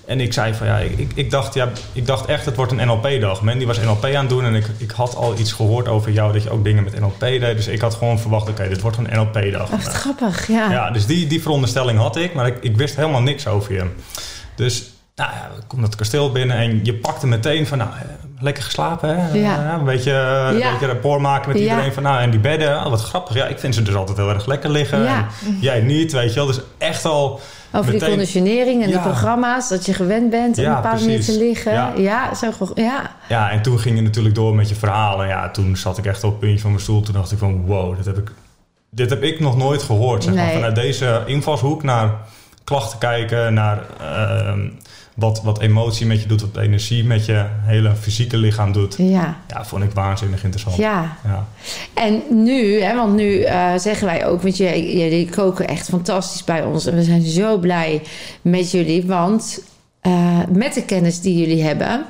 [0.06, 2.86] En ik zei van ja, ik, ik, dacht, ja, ik dacht echt het wordt een
[2.86, 3.42] NLP-dag.
[3.42, 6.12] Men die was NLP aan het doen en ik, ik had al iets gehoord over
[6.12, 7.56] jou dat je ook dingen met NLP deed.
[7.56, 9.72] Dus ik had gewoon verwacht, oké, dit wordt een NLP-dag.
[9.72, 10.70] Echt grappig, ja.
[10.70, 13.86] Ja, dus die, die veronderstelling had ik, maar ik, ik wist helemaal niks over je.
[14.54, 17.90] Dus nou ja, ik kom dat kasteel binnen en je pakte meteen van, nou,
[18.42, 19.38] lekker geslapen hè?
[19.38, 19.66] Ja.
[19.72, 22.88] Eh, een beetje, een beetje rapport maken met iedereen van, nou, en die bedden, oh,
[22.88, 23.34] wat grappig.
[23.34, 25.02] Ja, ik vind ze dus altijd heel erg lekker liggen.
[25.02, 25.26] Ja.
[25.46, 26.46] En jij niet, weet je wel.
[26.46, 27.40] Dus echt al
[27.72, 28.94] Over die conditionering en Ja.
[28.94, 31.72] die programma's, dat je gewend bent om Ja, een bepaalde manier te liggen.
[31.72, 32.34] Ja, Ja.
[32.34, 32.50] zo.
[32.74, 33.10] Ja.
[33.28, 35.26] Ja, en toen ging je natuurlijk door met je verhalen.
[35.26, 37.00] Ja, toen zat ik echt op het puntje van mijn stoel.
[37.00, 38.30] Toen dacht ik van, wow, dit heb ik,
[38.90, 40.24] dit heb ik nog nooit gehoord.
[40.24, 40.52] Zeg maar.
[40.52, 42.10] Vanuit deze invalshoek naar
[42.64, 44.60] klachten kijken, naar ehm,
[45.14, 48.94] wat, wat emotie met je doet, wat energie met je hele fysieke lichaam doet.
[48.98, 49.36] ja.
[49.48, 50.76] Ja, vond ik waanzinnig interessant.
[50.76, 51.46] Ja, Ja.
[51.94, 56.44] en nu, hè, want nu eh, zeggen wij ook, want jullie, jullie koken echt fantastisch
[56.44, 56.86] bij ons.
[56.86, 58.02] En we zijn zo blij
[58.42, 59.62] met jullie, want
[60.00, 62.04] eh, met de kennis die jullie hebben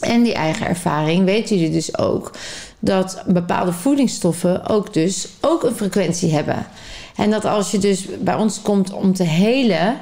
[0.00, 2.30] en die eigen ervaring, weten jullie dus ook
[2.78, 6.66] dat bepaalde voedingsstoffen ook dus ook een frequentie hebben.
[7.16, 9.96] En dat als je dus bij ons komt om te helen,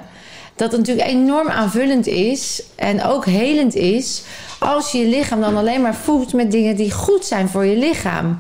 [0.59, 4.23] dat het natuurlijk enorm aanvullend is en ook helend is
[4.59, 7.77] als je je lichaam dan alleen maar voedt met dingen die goed zijn voor je
[7.77, 8.39] lichaam.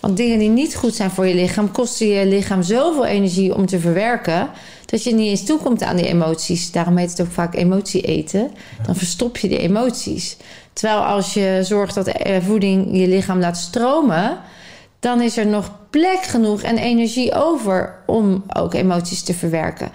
[0.00, 3.66] Want dingen die niet goed zijn voor je lichaam kosten je lichaam zoveel energie om
[3.66, 4.48] te verwerken
[4.86, 6.70] dat je niet eens toekomt aan die emoties.
[6.70, 8.50] Daarom heet het ook vaak emotie eten.
[8.86, 10.36] Dan verstop je die emoties.
[10.72, 14.38] Terwijl als je zorgt dat eh, voeding je lichaam laat stromen,
[15.00, 19.90] dan is er nog plek genoeg en energie over om ook emoties te verwerken.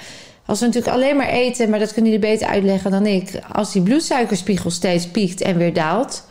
[0.45, 3.39] Als we natuurlijk alleen maar eten, maar dat kunnen jullie beter uitleggen dan ik.
[3.51, 6.27] Als die bloedsuikerspiegel steeds piekt en weer daalt,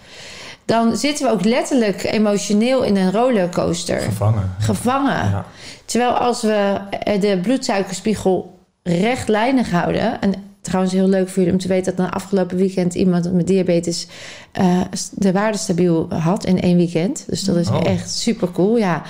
[0.65, 4.01] dan zitten we ook letterlijk emotioneel in een rollercoaster.
[4.01, 4.55] Gevangen.
[4.59, 5.31] Gevangen.
[5.31, 5.45] Ja.
[5.85, 6.81] Terwijl als we
[7.21, 10.21] de bloedsuikerspiegel rechtlijnig houden.
[10.21, 13.47] En trouwens heel leuk voor jullie om te weten dat na afgelopen weekend iemand met
[13.47, 14.07] diabetes
[14.53, 14.81] eh,
[15.15, 17.25] de waarde stabiel had in één weekend.
[17.29, 17.81] Dus dat is Oh.
[17.85, 18.77] echt super cool.
[18.77, 19.03] Ja.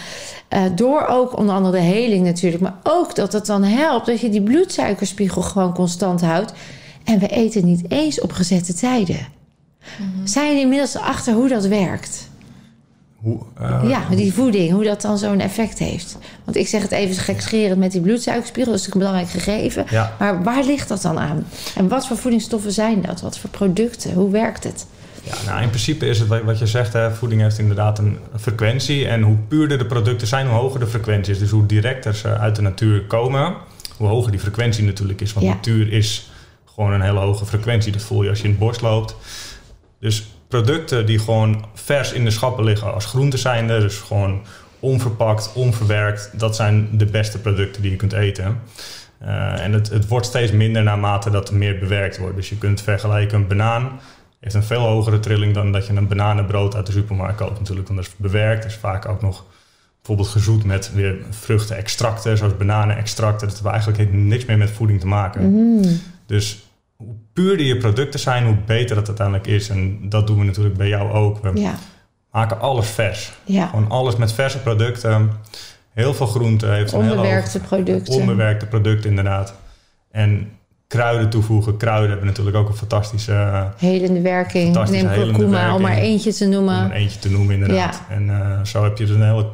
[0.48, 2.62] Eh, door ook onder andere de heling natuurlijk.
[2.62, 6.52] Maar ook dat het dan helpt dat je die bloedsuikerspiegel gewoon constant houdt.
[7.04, 9.26] En we eten niet eens op gezette tijden.
[10.24, 12.28] Zijn jullie inmiddels achter hoe dat werkt?
[13.22, 16.18] Hoe, eh, Ja, met die voeding, hoe dat dan zo'n effect heeft.
[16.44, 19.84] Want ik zeg het even gekscherend met die bloedsuikerspiegel, dat is natuurlijk een belangrijk gegeven.
[19.90, 20.16] Ja.
[20.18, 21.46] Maar waar ligt dat dan aan?
[21.76, 23.20] En wat voor voedingsstoffen zijn dat?
[23.20, 24.12] Wat voor producten?
[24.12, 24.86] Hoe werkt het?
[25.24, 28.18] Ja, nou in principe is het wat- wat je zegt, hè, voeding heeft inderdaad een
[28.40, 29.06] frequentie.
[29.08, 31.38] En hoe puurder de producten zijn, hoe hoger de frequentie is.
[31.38, 33.54] Dus hoe directer ze uit de natuur komen,
[33.96, 35.32] hoe hoger die frequentie natuurlijk is.
[35.32, 35.52] Want Ja.
[35.52, 36.30] natuur is
[36.74, 37.92] gewoon een hele hoge frequentie.
[37.92, 39.16] Dat voel je als je in het bos loopt.
[40.00, 44.42] Dus producten die gewoon vers in de schappen liggen als groente zijnde, dus gewoon
[44.80, 48.60] onverpakt, onverwerkt, dat zijn de beste producten die je kunt eten.
[49.18, 52.36] Eh, en het, het wordt steeds minder naarmate dat er meer bewerkt wordt.
[52.36, 54.00] Dus je kunt vergelijken een banaan
[54.42, 57.88] heeft een veel hogere trilling dan dat je een bananenbrood uit de supermarkt koopt natuurlijk.
[57.88, 58.64] Want dat is bewerkt.
[58.64, 59.44] is vaak ook nog
[59.96, 63.48] bijvoorbeeld gezoet met weer vruchtenextracten, zoals bananenextracten.
[63.48, 65.50] Dat heeft eigenlijk niks meer met voeding te maken.
[65.50, 66.00] Mm.
[66.26, 66.62] Dus
[67.04, 69.68] hoe puurder je producten zijn, hoe beter het uiteindelijk is.
[69.68, 71.42] En dat doen we natuurlijk bij jou ook.
[71.42, 71.74] We Ja,
[72.30, 73.32] maken alles vers.
[73.44, 73.66] ja.
[73.66, 75.30] Gewoon alles met verse producten.
[75.92, 76.72] Heel veel groenten.
[76.74, 78.14] Heeft Onbewerkte producten.
[78.14, 79.54] Onbewerkte producten, inderdaad.
[80.10, 80.50] En
[80.86, 81.76] kruiden toevoegen.
[81.76, 83.68] Kruiden hebben natuurlijk ook een fantastische...
[83.76, 84.64] Helende werking.
[84.64, 86.90] Fantastische Neem kurkuma, om maar eentje te om noemen.
[86.90, 88.02] er eentje te noemen, inderdaad.
[88.10, 89.46] En eh, zo heb je dus een hele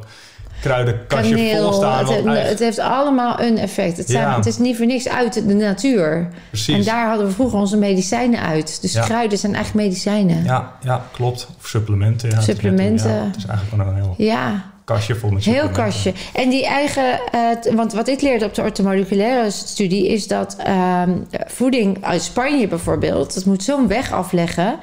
[0.61, 1.97] kruidenkastje vol staan.
[2.05, 3.97] Het, eigen- het heeft allemaal een effect.
[3.97, 4.35] Het, zijn, Ja.
[4.35, 6.27] het is niet voor niks uit de natuur.
[6.49, 6.75] Precies.
[6.75, 8.81] En daar hadden we vroeger onze medicijnen uit.
[8.81, 9.03] Dus Ja.
[9.05, 10.43] kruiden zijn eigenlijk medicijnen.
[10.43, 11.47] Ja, ja, klopt.
[11.59, 12.29] Of supplementen.
[12.29, 13.23] Ja, Supplementen.
[13.25, 14.63] het is eigenlijk wel een heel ja.
[14.83, 16.13] kastje vol met Heel kastje.
[16.33, 21.09] En die eigen, eh, want wat ik leerde op de orthomoleculaire studie is dat ehm,
[21.47, 24.75] voeding uit Spanje bijvoorbeeld, dat moet zo'n weg afleggen.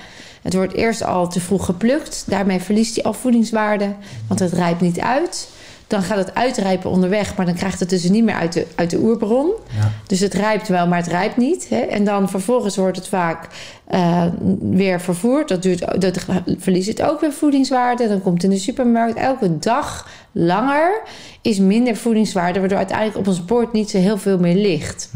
[0.43, 3.93] Het wordt eerst al te vroeg geplukt, daarmee verliest hij al voedingswaarde,
[4.29, 5.49] want het rijpt niet uit.
[5.87, 8.91] Dan gaat het uitrijpen onderweg, maar dan krijgt het dus niet meer uit de, uit
[8.91, 9.53] de oerbron.
[9.79, 9.91] Ja.
[10.07, 11.69] Dus het rijpt wel, maar het rijpt niet.
[11.69, 11.81] Hè?
[11.81, 13.49] En dan vervolgens wordt het vaak
[13.87, 14.25] eh,
[14.61, 15.49] weer vervoerd.
[15.49, 16.25] Dat, duurt, dat
[16.59, 18.09] verliest het ook weer voedingswaarde.
[18.09, 21.03] Dan komt het in de supermarkt elke dag langer
[21.41, 25.11] is minder voedingswaarde, waardoor uiteindelijk op ons bord niet zo heel veel meer ligt.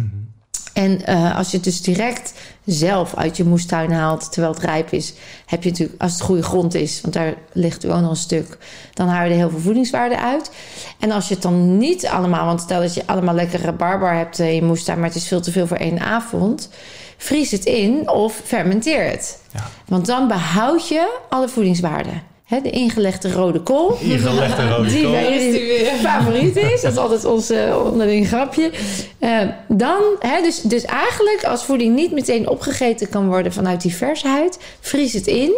[0.72, 2.32] En eh, als je het dus direct
[2.72, 5.12] zelf uit je moestuin haalt terwijl het rijp is,
[5.46, 8.58] heb je natuurlijk, als het goede grond is, want daar ligt ook nog een stuk,
[8.94, 10.50] dan haal je er heel veel voedingswaarde uit.
[10.98, 14.38] En als je het dan niet allemaal, want stel dat je allemaal lekkere barbar hebt
[14.38, 16.68] in je moestuin, maar het is veel te veel voor één avond,
[17.16, 19.40] vries het in of fermenteer het.
[19.52, 19.66] Ja.
[19.86, 22.10] Want dan behoud je alle voedingswaarde.
[22.50, 23.98] Hè, de ingelegde rode kool.
[24.00, 25.12] Ingelegde rode Die kool.
[25.12, 26.80] die favoriet is.
[26.80, 28.70] Dat is altijd ons eh, onderling grapje.
[29.18, 33.94] Eh, dan, hè, dus, dus eigenlijk als voeding niet meteen opgegeten kan worden vanuit die
[33.94, 35.52] versheid, vries het in.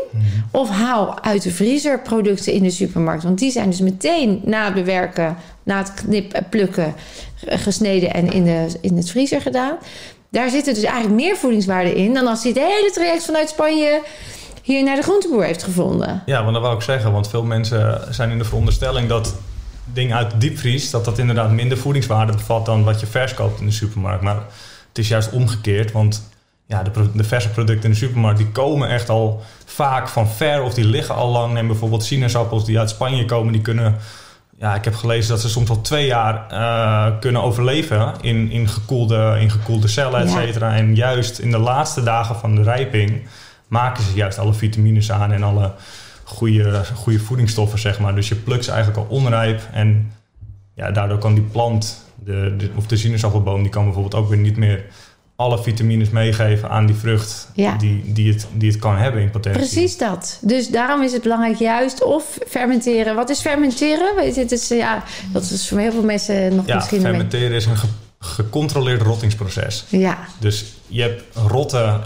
[0.50, 3.22] Of haal uit de vriezer producten in de supermarkt.
[3.22, 6.94] Want die zijn dus meteen na het bewerken, na het knip, eh, plukken,
[7.46, 9.76] gesneden en in, de, in het vriezer gedaan.
[10.30, 14.00] Daar zitten dus eigenlijk meer voedingswaarde in dan als hij het hele traject vanuit Spanje
[14.62, 16.22] hier naar de groenteboer heeft gevonden.
[16.26, 17.12] Ja, want dat wou ik zeggen.
[17.12, 19.34] Want veel mensen zijn in de veronderstelling dat
[19.92, 20.90] dingen uit de diepvries...
[20.90, 24.22] dat dat inderdaad minder voedingswaarde bevat dan wat je vers koopt in de supermarkt.
[24.22, 24.36] Maar
[24.88, 25.92] het is juist omgekeerd.
[25.92, 26.30] Want
[26.66, 28.38] ja, de, de verse producten in de supermarkt...
[28.38, 31.52] die komen echt al vaak van ver of die liggen al lang.
[31.52, 33.52] Neem bijvoorbeeld sinaasappels die uit Spanje komen.
[33.52, 33.96] Die kunnen...
[34.58, 38.68] Ja, ik heb gelezen dat ze soms al twee jaar eh, kunnen overleven in, in,
[38.68, 40.40] gekoelde, in gekoelde cellen, et Ja.
[40.40, 40.74] cetera.
[40.76, 43.22] En juist in de laatste dagen van de rijping
[43.72, 45.72] maken ze juist alle vitamines aan en alle
[46.24, 48.14] goede, goede voedingsstoffen, zeg maar.
[48.14, 50.12] Dus je plukt ze eigenlijk al onrijp en
[50.74, 54.38] ja, daardoor kan die plant, de, de, of de sinaasappelboom, die kan bijvoorbeeld ook weer
[54.38, 54.84] niet meer
[55.36, 57.76] alle vitamines meegeven aan die vrucht Ja.
[57.76, 59.60] die, die, het, die het kan hebben in potentie.
[59.60, 60.38] Precies dat.
[60.42, 63.14] Dus daarom is het belangrijk juist of fermenteren.
[63.14, 64.16] Wat is fermenteren?
[64.16, 66.96] Weet je, is, ja, dat is voor heel veel mensen nog Ja, misschien...
[66.98, 67.86] een fermenteren is een ge-
[68.18, 69.84] gecontroleerd rottingsproces.
[69.88, 72.00] Ja, Dus je hebt rotten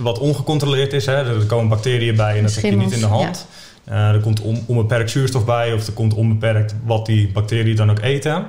[0.00, 1.06] wat ongecontroleerd is.
[1.06, 1.12] Hè.
[1.38, 3.46] Er komen bacteriën bij en dat heb je niet in de hand.
[3.84, 7.90] Eh, er komt on- onbeperkt zuurstof bij of er komt onbeperkt wat die bacteriën dan
[7.90, 8.46] ook eten.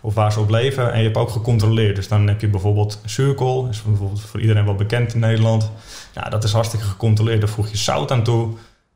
[0.00, 0.92] Of waar ze op leven.
[0.92, 1.96] En je hebt ook gecontroleerd.
[1.96, 3.62] Dus dan heb je bijvoorbeeld zuurkool.
[3.62, 5.70] Dat is bijvoorbeeld voor iedereen wel bekend in Nederland.
[6.14, 7.40] Ja, dat is hartstikke gecontroleerd.
[7.40, 8.48] Daar voeg je zout aan toe.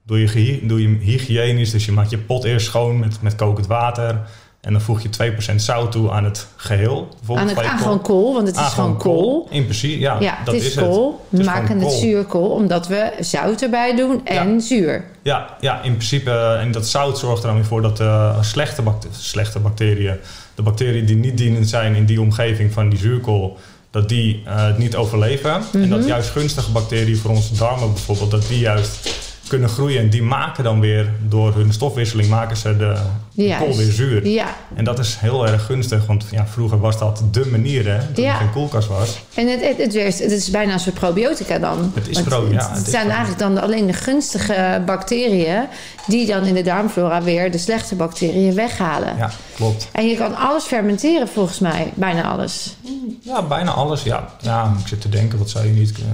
[0.07, 1.71] Doe je, doe je hygiënisch.
[1.71, 4.21] Dus je maakt je pot eerst schoon met, met kokend water.
[4.67, 5.09] En dan voeg je
[5.53, 7.09] 2% zout toe aan het geheel.
[7.35, 9.47] Aan, het, aan gewoon kool, want het is gewoon kool.
[9.51, 10.17] In principe, ja.
[10.21, 11.25] Ja, dat het is, is kool.
[11.31, 11.39] Het.
[11.41, 11.99] We maken het kool.
[11.99, 14.61] zuurkool omdat we zout erbij doen en Ja.
[14.61, 15.05] zuur.
[15.23, 16.31] Ja, ja, in principe.
[16.31, 20.17] eh, En dat zout zorgt er dan weer voor dat eh, slechte, slechte bacteriën,
[20.55, 23.57] de bacteriën die niet dienend zijn in die omgeving van die zuurkool,
[23.91, 25.51] dat die eh, het niet overleven.
[25.53, 25.89] En Mhm.
[25.89, 29.09] dat juist gunstige bacteriën voor onze darmen bijvoorbeeld, dat die juist
[29.49, 30.01] kunnen groeien.
[30.01, 32.97] En die maken dan weer, door hun stofwisseling, maken ze de,
[33.59, 34.27] kool weer zuur.
[34.27, 37.99] Ja, En dat is heel erg gunstig, want ja, vroeger was dat de manier, hè,
[38.13, 38.33] toen Ja.
[38.33, 39.19] er geen koelkast was.
[39.35, 41.93] en het, het, het, het is bijna een soort probiotica dan.
[41.95, 45.65] Het is Want pro- ja, Het, zijn eigenlijk dan alleen de gunstige bacteriën
[46.07, 49.17] die dan in de darmflora weer de slechte bacteriën weghalen.
[49.17, 49.89] Ja, klopt.
[49.93, 52.77] En je kan alles fermenteren volgens mij, bijna alles.
[53.21, 54.03] Ja, bijna alles.
[54.03, 55.93] Ja, ja ik zit te denken, wat zou je niet...
[55.99, 56.05] eh,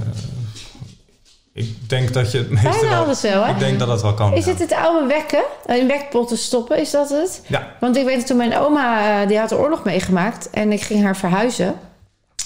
[1.54, 3.04] ik denk dat je het meeste Bijna wel...
[3.04, 3.50] alles wel, hè?
[3.52, 4.34] Ik denk dat dat wel kan.
[4.34, 4.50] Is ja.
[4.50, 5.42] het het oude wekken?
[5.66, 7.42] In wekpotten stoppen, is dat het?
[7.46, 10.50] Ja, Want ik weet dat toen mijn oma, eh, die had de oorlog meegemaakt.
[10.50, 11.74] En ik ging haar verhuizen.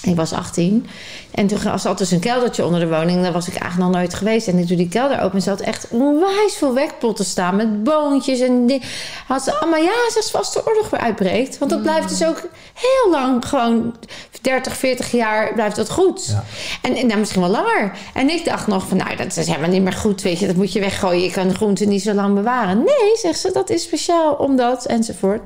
[0.01, 0.87] Ik was 18.
[1.31, 3.21] En toen was er altijd een keldertje onder de woning.
[3.21, 4.47] Daar was ik eigenlijk nog nooit geweest.
[4.47, 5.35] En ik doe die kelder open.
[5.35, 7.55] En ze had echt onwijs veel wekpotten staan.
[7.55, 8.87] Met boontjes en dingen.
[9.27, 11.57] Had ze allemaal, ja, zelfs als de oorlog weer uitbreekt.
[11.57, 13.45] Want dat blijft dus ook heel lang.
[13.45, 13.95] Gewoon
[14.41, 16.25] 30, 40 jaar blijft dat goed.
[16.27, 16.43] Ja.
[16.81, 17.91] En, en nou, misschien wel langer.
[18.13, 20.21] En ik dacht nog van, nou, dat is helemaal niet meer goed.
[20.21, 21.23] Weet je, dat moet je weggooien.
[21.23, 22.77] Je kan de groenten niet zo lang bewaren.
[22.77, 25.45] Nee, zegt ze, dat is speciaal omdat enzovoort.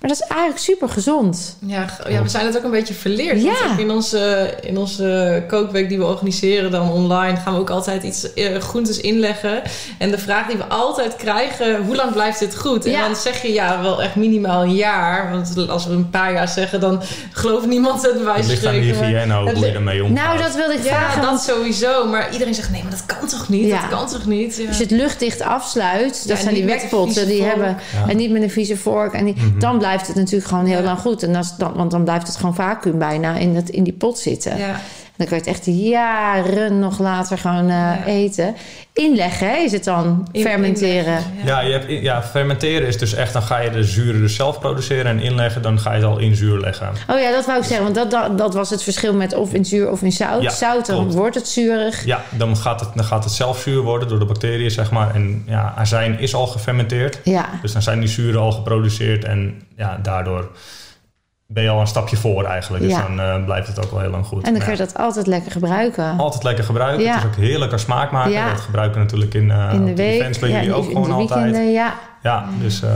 [0.00, 1.56] Maar dat is eigenlijk super gezond.
[1.66, 3.42] Ja, ja, we zijn het ook een beetje verleerd.
[3.42, 3.78] Ja.
[3.78, 7.36] in onze, in onze kookweek die we organiseren dan online...
[7.36, 9.62] gaan we ook altijd iets eh, groentes inleggen.
[9.98, 11.84] En de vraag die we altijd krijgen...
[11.84, 12.84] hoe lang blijft dit goed?
[12.84, 13.06] En Ja.
[13.06, 15.30] dan zeg je ja, wel echt minimaal een jaar.
[15.30, 16.71] Want als we een paar jaar zeggen...
[16.80, 17.00] dan
[17.32, 20.24] gelooft niemand het bij wijze ligt aan hygiëne ook, hoe je ermee omgaat.
[20.26, 21.22] Nou, dat wilde ik Ja, vragen.
[21.22, 22.06] dat sowieso.
[22.06, 23.66] Maar iedereen zegt nee, maar dat kan toch niet?
[23.66, 23.80] Ja.
[23.80, 24.56] Dat kan toch niet?
[24.56, 24.68] Ja.
[24.68, 27.50] als je het luchtdicht afsluit, dat Ja, zijn die wekpotten, die vork.
[27.50, 28.08] hebben Ja.
[28.10, 29.12] en niet met een vieze vork.
[29.12, 29.58] En die, Mhm.
[29.58, 30.84] dan blijft het natuurlijk gewoon heel Ja.
[30.84, 31.22] lang goed.
[31.22, 34.18] En als dan, want dan blijft het gewoon vacuüm bijna in, het, in die pot
[34.18, 34.56] zitten.
[34.58, 34.80] ja.
[35.22, 38.04] Dan kan je het echt jaren nog later gewoon eh, Ja.
[38.04, 38.54] eten.
[38.94, 40.96] Inleggen hè, is het dan, In- fermenteren.
[41.18, 44.20] inleggen, Ja, je hebt, in- ja, fermenteren is dus echt, dan ga je de zuren
[44.20, 46.88] dus zelf produceren en inleggen, dan ga je het al in zuur leggen.
[47.08, 49.52] Oh ja, dat wou ik zeggen, want dat, dat, dat was het verschil met of
[49.54, 50.42] in zuur of in zout.
[50.42, 51.14] Ja, zout, dan klopt.
[51.14, 52.04] wordt het zuurig.
[52.04, 55.14] Ja, dan gaat, het, dan gaat het zelf zuur worden door de bacteriën, zeg maar.
[55.14, 57.18] En ja, azijn is al gefermenteerd.
[57.24, 60.50] Ja, Dus dan zijn die zuren al geproduceerd en ja, daardoor
[61.52, 62.82] ben je al een stapje voor eigenlijk.
[62.84, 63.02] Dus Ja.
[63.02, 64.36] dan eh, blijft het ook wel heel lang goed.
[64.38, 66.18] en dan Maar kun je ja, dat altijd lekker gebruiken.
[66.18, 67.04] Altijd lekker gebruiken.
[67.04, 67.14] Ja.
[67.14, 68.32] Het is ook heerlijk als smaakmaker.
[68.32, 68.50] Ja.
[68.50, 70.88] Dat gebruiken we natuurlijk in, eh in de events bij ja, jullie in ook de-
[70.88, 71.40] gewoon in de altijd.
[71.42, 71.94] weekenden, ja.
[72.22, 72.82] Ja, dus...
[72.82, 72.90] eh,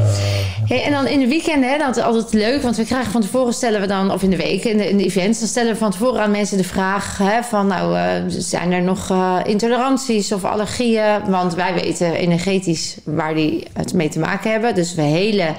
[0.68, 3.20] Hey, en dan in de weekenden, hè, dat is altijd leuk, want we krijgen van
[3.20, 5.72] tevoren stellen we dan, of in de week, in de, in de events, dan stellen
[5.72, 7.96] we van tevoren aan mensen de vraag hè, van, nou,
[8.28, 9.12] zijn er nog
[9.44, 11.20] intoleranties of allergieën?
[11.28, 14.74] Want wij weten energetisch waar die het mee te maken hebben.
[14.74, 15.54] Dus we helen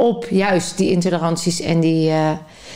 [0.00, 2.30] op juist die intoleranties en die, eh,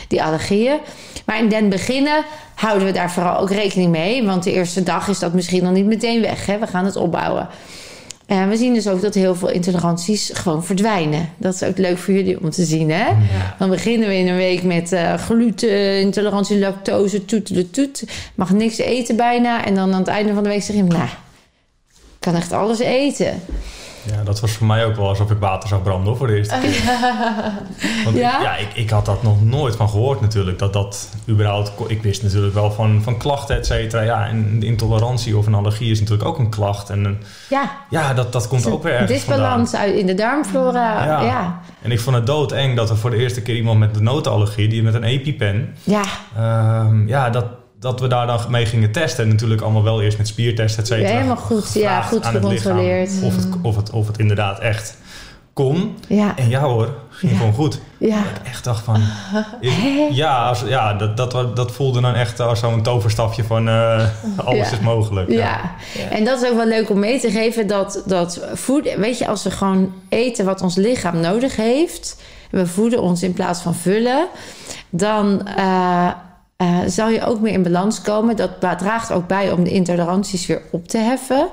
[0.09, 0.79] die allergieën.
[1.27, 5.09] Maar in den beginnen houden we daar vooral ook rekening mee, want de eerste dag
[5.09, 6.47] is dat misschien nog niet meteen weg.
[6.47, 6.59] Hè?
[6.59, 7.49] We gaan het opbouwen.
[8.27, 11.29] En we zien dus ook dat heel veel intoleranties gewoon verdwijnen.
[11.37, 13.07] Dat is ook leuk voor jullie om te zien, hè?
[13.07, 13.55] Ja.
[13.59, 18.05] Dan beginnen we in een week met eh, gluten, intolerantie, lactose, toet, toet, toet.
[18.35, 19.65] Mag niks eten bijna.
[19.65, 21.05] En dan aan het einde van de week zeg je, nou,
[21.95, 23.43] ik kan echt alles eten.
[24.12, 26.59] Ja, dat was voor mij ook wel alsof ik water zag branden voor de eerste
[26.61, 26.83] keer.
[28.05, 28.37] Want Ja?
[28.38, 30.59] ik, ja, ik, ik had dat nog nooit van gehoord natuurlijk.
[30.59, 31.73] Dat dat überhaupt...
[31.87, 34.03] Ik wist natuurlijk wel van, van klachten, et cetera.
[34.03, 36.90] Ja, en intolerantie of een allergie is natuurlijk ook een klacht.
[36.90, 41.05] En een- Ja, ja, dat, dat komt ook weer ergens disbalans uit in de darmflora.
[41.23, 41.61] Ja.
[41.83, 44.69] En ik vond het doodeng dat er voor de eerste keer iemand met een notenallergie...
[44.69, 45.75] die met een EpiPen...
[45.83, 46.03] ja.
[46.37, 47.45] ehm, ja, dat,
[47.85, 49.25] dat we daar dan mee gingen testen.
[49.25, 51.09] En natuurlijk allemaal wel eerst met spiertesten, et cetera.
[51.09, 51.73] helemaal goed.
[51.75, 53.11] Ja, goed aan het lichaam gecontroleerd.
[53.23, 54.97] Of het, of, het, of het inderdaad echt
[55.53, 55.97] kon.
[56.09, 57.38] Ja, En ja hoor, ging Ja.
[57.38, 57.81] gewoon goed.
[57.99, 58.16] ja.
[58.16, 59.01] Dat ik echt dacht van...
[59.61, 64.05] ik- ja, als, ja dat, dat, dat voelde dan echt als zo'n toverstafje van eh,
[64.37, 64.75] alles Ja.
[64.77, 65.31] is mogelijk.
[65.31, 65.61] Ja.
[65.94, 66.09] Ja.
[66.11, 69.27] en dat is ook wel leuk om mee te geven dat, dat voeden, weet je,
[69.27, 72.16] als we gewoon eten wat ons lichaam nodig heeft,
[72.51, 74.27] en we voeden ons in plaats van vullen,
[74.90, 76.09] dan eh,
[76.57, 78.37] eh, zal je ook meer in balans komen.
[78.37, 81.49] Dat draagt ook bij om de intoleranties weer op te heffen.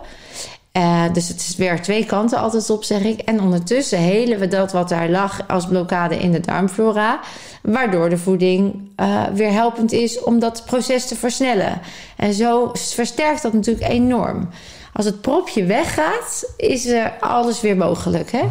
[0.71, 3.19] Eh, dus het is weer twee kanten altijd op, zeg ik.
[3.19, 7.19] En ondertussen helen we dat wat daar lag als blokkade in de darmflora.
[7.61, 11.81] Waardoor de voeding eh, weer helpend is om dat proces te versnellen.
[12.17, 14.49] En zo versterkt dat natuurlijk enorm.
[14.93, 18.31] Als het propje weggaat, is er alles weer mogelijk.
[18.31, 18.43] Hè?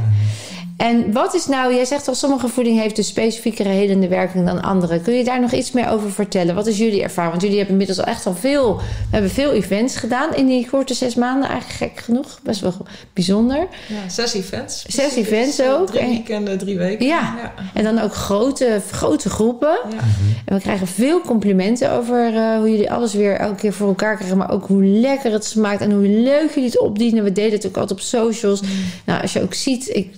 [0.81, 4.63] En wat is nou, jij zegt al, sommige voeding heeft dus specifiekere helende werking dan
[4.63, 5.01] andere.
[5.01, 6.55] Kun je daar nog iets meer over vertellen?
[6.55, 7.31] Wat is jullie ervaring?
[7.31, 10.69] Want jullie hebben inmiddels al echt al veel, we hebben veel events gedaan in die
[10.71, 11.49] korte zes maanden.
[11.49, 12.75] Eigenlijk gek genoeg, best wel
[13.13, 13.59] bijzonder.
[13.89, 14.85] Ja, zes events.
[14.89, 15.87] Zes events ook.
[15.87, 17.07] Drie En- weekenden, drie weken.
[17.07, 17.53] Ja.
[17.75, 19.79] En dan ook grote, grote groepen.
[19.91, 19.99] Ja.
[20.45, 24.17] En we krijgen veel complimenten over eh, hoe jullie alles weer elke keer voor elkaar
[24.17, 24.37] krijgen.
[24.37, 27.25] Maar ook hoe lekker het smaakt en hoe leuk jullie het opdienen.
[27.25, 28.61] We deden het ook altijd op socials.
[29.05, 30.15] Nou, als je ook ziet, ik,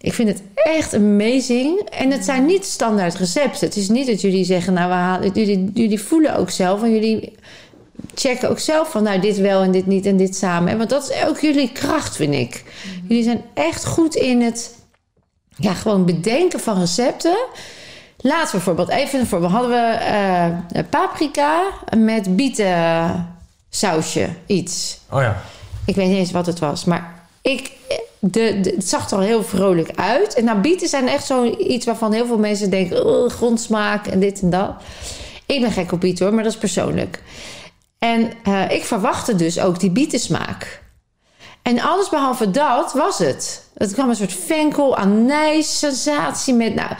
[0.00, 1.80] ik vind het echt amazing.
[1.80, 3.66] En het zijn niet standaard recepten.
[3.66, 6.82] Het is niet dat jullie zeggen, nou, we halen, jullie, jullie voelen ook zelf.
[6.82, 7.34] En jullie
[8.14, 10.72] checken ook zelf van, nou, dit wel en dit niet en dit samen.
[10.72, 12.64] En Want dat is ook jullie kracht, vind ik.
[13.08, 14.74] Jullie zijn echt goed in het
[15.56, 17.36] ja, gewoon bedenken van recepten.
[18.16, 19.52] Laatst bijvoorbeeld, even een voorbeeld.
[19.52, 20.48] Hadden we eh,
[20.90, 21.62] paprika
[21.96, 24.98] met bietensausje, iets.
[25.10, 25.42] Oh ja.
[25.86, 27.72] Ik weet niet eens wat het was, maar ik,
[28.18, 30.34] de, het zag er al heel vrolijk uit.
[30.34, 33.06] En nou, bieten zijn echt zoiets waarvan heel veel mensen denken...
[33.06, 34.72] Oh, grondsmaak en dit en dat.
[35.46, 37.22] Ik ben gek op bieten hoor, maar dat is persoonlijk.
[37.98, 40.82] En eh, ik verwachtte dus ook die bietensmaak.
[41.62, 43.64] En alles behalve dat was het.
[43.74, 46.74] Het kwam een soort venkel, anijs, sensatie met...
[46.74, 46.90] Nou,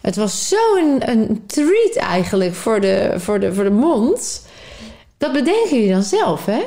[0.00, 4.46] het was zo'n een treat eigenlijk voor de, voor, de, voor de mond.
[5.18, 6.62] Dat bedenken jullie dan zelf, hè?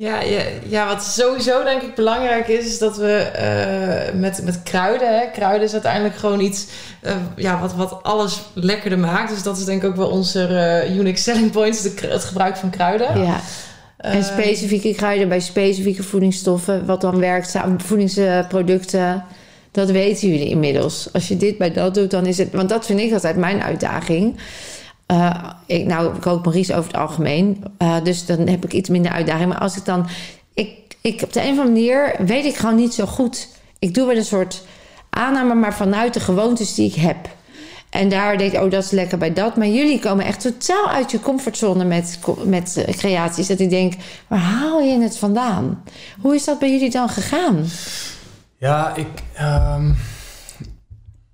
[0.00, 4.62] Ja, ja, ja, wat sowieso denk ik belangrijk is, is dat we eh, met, met
[4.62, 6.66] kruiden, hè, kruiden is uiteindelijk gewoon iets
[7.00, 9.30] eh, ja, wat, wat alles lekkerder maakt.
[9.30, 12.24] Dus dat is denk ik ook wel onze eh, unique selling point, de, kru- het
[12.24, 13.22] gebruik van kruiden.
[13.24, 13.40] Ja.
[13.96, 19.24] En specifieke kruiden bij specifieke voedingsstoffen, wat dan werkt, voedingsproducten.
[19.70, 21.08] Dat weten jullie inmiddels.
[21.12, 22.52] Als je dit bij dat doet, dan is het.
[22.52, 24.36] Want dat vind ik altijd mijn uitdaging.
[25.10, 27.64] Eh, ik, nou, ik kook Maurice over het algemeen.
[27.78, 29.48] eh, dus dan heb ik iets minder uitdaging.
[29.48, 30.06] Maar als ik dan.
[30.54, 30.70] Ik,
[31.00, 33.48] ik, op de een of andere manier weet ik gewoon niet zo goed.
[33.78, 34.62] Ik doe wel een soort
[35.10, 37.16] aanname, maar vanuit de gewoontes die ik heb.
[37.90, 39.56] En daar denk ik, oh, dat is lekker bij dat.
[39.56, 43.46] Maar jullie komen echt totaal uit je comfortzone met, met eh, creaties.
[43.46, 43.94] Dat ik denk,
[44.26, 45.82] waar haal je het vandaan?
[46.20, 47.64] Hoe is dat bij jullie dan gegaan?
[48.58, 49.08] Ja, ik...
[49.34, 49.92] ehm,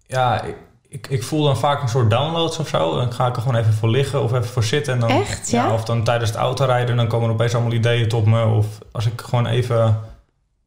[0.06, 0.56] ja, ik,
[0.96, 2.96] ik, ik voel dan vaak een soort downloads of zo.
[2.96, 4.92] Dan ga ik er gewoon even voor liggen of even voor zitten.
[4.92, 5.72] En dan, Echt, ja?
[5.72, 8.44] Of dan tijdens het autorijden, dan komen er opeens allemaal ideeën tot me.
[8.44, 9.98] Of als ik gewoon even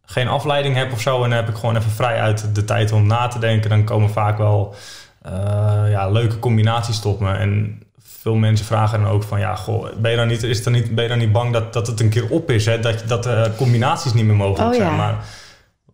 [0.05, 1.15] geen afleiding heb of zo...
[1.23, 3.69] en dan heb ik gewoon even vrij uit de tijd om na te denken...
[3.69, 4.75] dan komen vaak wel
[5.21, 5.31] eh,
[5.89, 7.33] ja, leuke combinaties tot me.
[7.33, 9.39] En veel mensen vragen dan ook van...
[9.39, 11.73] ja, goh, ben je dan niet, is dan niet, ben je dan niet bang dat,
[11.73, 12.65] dat het een keer op is?
[12.65, 12.79] Hè?
[12.79, 14.91] Dat, dat de combinaties niet meer mogelijk Oh, zijn.
[14.91, 14.95] ja.
[14.97, 15.15] Maar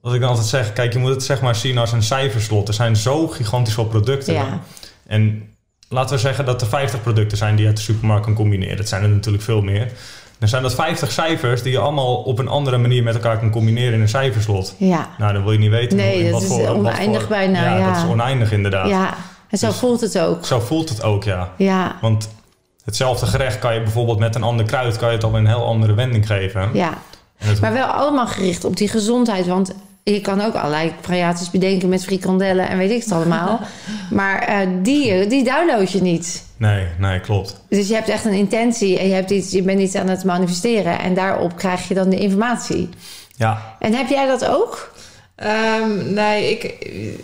[0.05, 0.73] wat ik dan altijd zeg...
[0.73, 2.67] kijk, je moet het zeg maar zien als een cijferslot.
[2.67, 4.33] Er zijn zo gigantisch veel producten.
[4.33, 4.59] Ja.
[5.07, 5.49] En
[5.89, 8.77] laten we zeggen dat er 50 producten zijn die je uit de supermarkt kan combineren.
[8.77, 9.91] Dat zijn er natuurlijk veel meer.
[10.39, 13.49] Dan zijn dat 50 cijfers die je allemaal op een andere manier met elkaar kan
[13.49, 14.75] combineren in een cijferslot.
[14.77, 15.09] Ja.
[15.17, 15.97] Nou, dan wil je niet weten.
[15.97, 17.87] Nee, dat is voor, oneindig voor- bijna, Ja, ja.
[17.93, 18.87] dat is oneindig inderdaad.
[18.89, 19.13] Ja.
[19.49, 20.45] En zo Dus- voelt het ook.
[20.45, 21.51] Zo voelt het ook, ja.
[21.57, 21.95] Ja.
[22.01, 22.29] Want
[22.83, 24.97] hetzelfde gerecht kan je bijvoorbeeld met een ander kruid...
[24.97, 26.69] kan je het al een heel andere wending geven.
[26.73, 26.93] Ja.
[27.61, 29.47] Maar wel allemaal gericht op die gezondheid.
[29.47, 29.73] Want
[30.13, 33.59] je kan ook allerlei variaties bedenken met frikandellen en weet ik het allemaal.
[34.11, 36.43] maar eh, die, die download je niet.
[36.57, 37.61] Nee, nee, klopt.
[37.69, 40.23] Dus je hebt echt een intentie en je, hebt iets, je bent iets aan het
[40.23, 40.99] manifesteren.
[40.99, 42.89] En daarop krijg je dan de informatie.
[43.35, 44.93] Ja, En heb jij dat ook?
[45.35, 46.63] Ehm, nee, ik,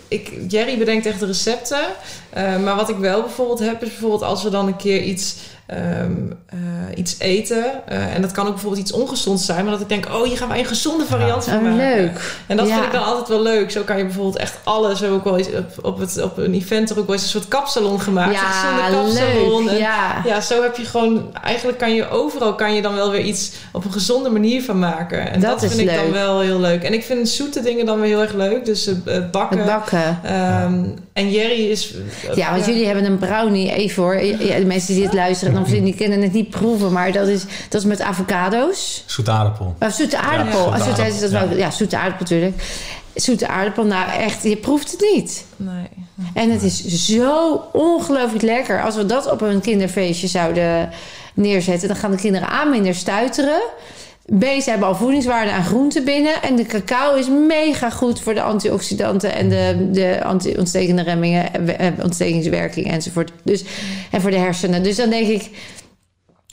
[0.08, 1.84] ik, Jerry bedenkt echt de recepten.
[2.30, 5.36] Eh, maar wat ik wel bijvoorbeeld heb, is bijvoorbeeld als we dan een keer iets,
[5.66, 6.12] ehm,
[6.48, 6.58] eh,
[6.94, 7.64] iets eten.
[7.86, 9.62] eh, en dat kan ook bijvoorbeeld iets ongezonds zijn.
[9.62, 11.76] Maar dat ik denk, oh, hier gaan wij een gezonde variant van Oh, maken.
[11.76, 12.34] leuk.
[12.46, 12.72] En dat Ja.
[12.74, 13.70] vind ik dan altijd wel leuk.
[13.70, 14.92] Zo kan je bijvoorbeeld echt alles.
[15.00, 17.24] We hebben ook wel eens op, op, het, op een event er ook wel eens
[17.24, 18.26] een soort kapsalon gemaakt.
[18.28, 19.64] een Ja, gezonde kapsalon.
[19.64, 19.72] leuk.
[19.72, 20.22] En Ja.
[20.24, 21.30] ja, zo heb je gewoon...
[21.42, 24.78] Eigenlijk kan je overal kan je dan wel weer iets op een gezonde manier van
[24.78, 25.30] maken.
[25.32, 26.12] En Dat dat, is vind ik dan leuk.
[26.12, 26.82] wel heel leuk.
[26.82, 28.64] En ik vind zoete dingen dan weer heel erg leuk.
[28.64, 29.58] Dus het, het bakken.
[29.58, 30.18] Het bakken.
[30.22, 31.94] Ehm, En Jerry is...
[32.34, 34.20] Ja, want jullie hebben een brownie, even hoor.
[34.22, 36.92] Ja, de mensen die dit luisteren, dan die kennen het niet proeven.
[36.92, 39.04] Maar dat is, dat is met avocado's.
[39.06, 39.74] zoete aardappel.
[39.80, 40.58] Oh, zoete aardappel.
[40.58, 41.48] zoete Ah, zoete, aardappel, dat ja.
[41.48, 42.62] wel- ja, zoete aardappel natuurlijk.
[43.14, 45.44] Zoete aardappel, nou echt, je proeft het niet.
[45.56, 45.88] Nee.
[46.34, 48.82] En het is zo ongelooflijk lekker.
[48.82, 50.90] Als we dat op een kinderfeestje zouden
[51.34, 53.60] neerzetten, dan gaan de kinderen aan minder stuiteren.
[54.38, 56.42] B, ze hebben al voedingswaarde aan groenten binnen.
[56.42, 61.86] En de cacao is mega goed voor de antioxidanten en de, de anti-ontstekende remmingen, eh,
[62.02, 63.32] ontstekingswerking enzovoort.
[63.44, 63.64] Dus,
[64.10, 64.82] en voor de hersenen.
[64.82, 65.50] Dus dan denk ik,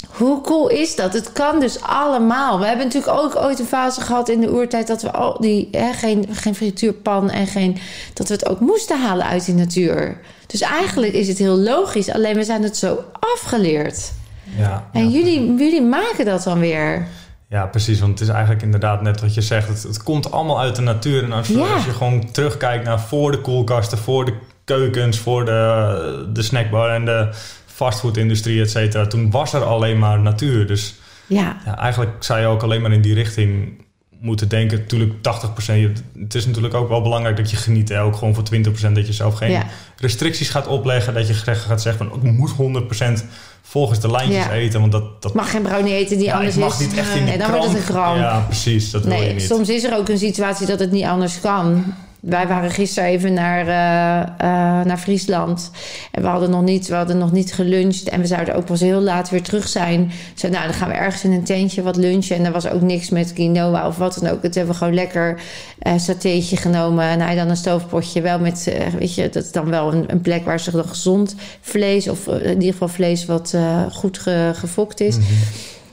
[0.07, 1.13] hoe cool is dat?
[1.13, 2.59] Het kan dus allemaal.
[2.59, 5.67] We hebben natuurlijk ook ooit een fase gehad in de oertijd dat we al die
[5.71, 7.77] hè, geen, geen frituurpan en geen
[8.13, 10.19] dat we het ook moesten halen uit die natuur.
[10.47, 13.03] Dus eigenlijk is het heel logisch, alleen we zijn het zo
[13.35, 14.11] afgeleerd.
[14.57, 15.17] Ja, En ja.
[15.17, 17.07] jullie, jullie maken dat dan weer.
[17.49, 17.99] Ja, precies.
[17.99, 19.67] Want het is eigenlijk inderdaad net wat je zegt.
[19.67, 21.23] Het, het komt allemaal uit de natuur.
[21.23, 21.73] En als, je- Ja.
[21.73, 24.33] als je gewoon terugkijkt naar voor de koelkasten, voor de
[24.63, 27.29] keukens, voor de, de snackbar en de
[27.65, 29.07] fastfoodindustrie, et cetera.
[29.07, 30.67] Toen was er alleen maar natuur.
[30.67, 30.95] Dus
[31.27, 33.81] Ja, ja, eigenlijk zou je ook alleen maar in die richting
[34.19, 34.77] moeten denken.
[34.77, 35.79] Natuurlijk 80%.
[35.79, 37.89] Je- Het is natuurlijk ook wel belangrijk dat je geniet.
[37.89, 38.01] Hè?
[38.01, 39.63] Ook gewoon voor 20% dat je zelf geen ja,
[39.97, 41.13] restricties gaat opleggen.
[41.13, 43.25] Dat je gaat zeggen van ik moet 100%
[43.61, 44.51] volgens de lijntjes Ja.
[44.51, 44.79] eten.
[44.79, 46.87] Want dat, dat mag geen brownie eten die ja, anders mag is.
[46.87, 48.17] niet echt in Nee, die dan wordt het een kramp.
[48.17, 48.91] Ja, precies.
[48.91, 49.41] Dat wil je niet.
[49.41, 51.93] soms is er ook een situatie dat het niet anders kan.
[52.19, 55.71] Wij waren gisteren even naar, eh, eh, naar Friesland.
[56.11, 58.09] En we hadden, nog niet, we hadden nog niet geluncht.
[58.09, 60.11] En we zouden ook pas heel laat weer terug zijn.
[60.33, 62.35] Dus nou, dan gaan we ergens in een tentje wat lunchen.
[62.35, 64.43] En er was ook niks met quinoa of wat dan ook.
[64.43, 65.41] Het hebben we gewoon lekker
[65.79, 67.05] eh satéetje genomen.
[67.05, 68.21] En hij dan een stoofpotje.
[68.21, 71.35] Wel met, weet je, dat is dan wel een, een plek waar ze dan gezond
[71.61, 72.07] vlees...
[72.07, 73.55] of in ieder geval vlees wat
[73.91, 75.17] goed ge- gefokt is...
[75.17, 75.25] Mhm.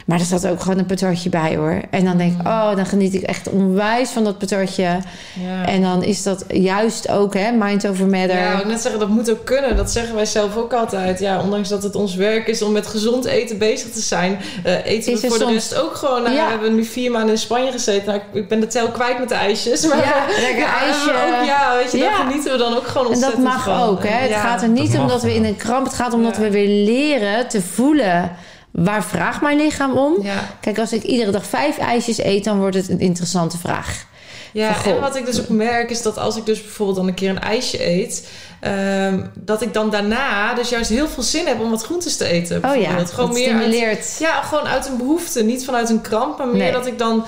[0.06, 1.80] Maar er zat ook gewoon een patatje bij hoor.
[1.90, 4.82] En dan denk ik, oh, dan geniet ik echt onwijs van dat patatje.
[4.82, 5.66] Ja.
[5.66, 8.38] En dan is dat juist ook, hè, mind over matter.
[8.38, 9.76] Ja, ik net zeggen, dat moet ook kunnen.
[9.76, 11.18] Dat zeggen wij zelf ook altijd.
[11.18, 14.84] Ja, ondanks dat het ons werk is om met gezond eten bezig te zijn, eh,
[14.84, 16.22] eten Is we voor de rest ook gewoon.
[16.22, 16.44] Nou, Ja.
[16.44, 18.06] We hebben nu vier maanden in Spanje gezeten.
[18.06, 19.86] Nou, ik, ben de tel kwijt met de ijsjes.
[19.86, 21.10] Maar Ja, lekker ja, ijsje.
[21.10, 23.88] Ook, ja, weet je, daar genieten we dan ook gewoon en dat ontzettend mag van.
[23.88, 24.16] ook, hè.
[24.16, 25.86] Het gaat er niet om dat we in een kramp...
[25.86, 28.36] Het gaat om dat we weer leren te voelen...
[28.84, 30.22] waar vraagt mijn lichaam om?
[30.22, 30.48] Ja.
[30.60, 32.44] Kijk, als ik iedere dag vijf ijsjes eet...
[32.44, 34.04] dan wordt het een interessante vraag.
[34.52, 37.14] Ja, en wat ik dus ook merk is dat als ik dus bijvoorbeeld dan een
[37.14, 38.28] keer een ijsje eet,
[38.60, 42.24] ehm, dat ik dan daarna dus juist heel veel zin heb om wat groentes te
[42.24, 42.64] eten.
[42.64, 44.16] Oh ja, gewoon dat meer uit, stimuleert.
[44.18, 46.72] ja, gewoon uit een behoefte, niet vanuit een kramp, maar meer Nee.
[46.72, 47.24] dat ik dan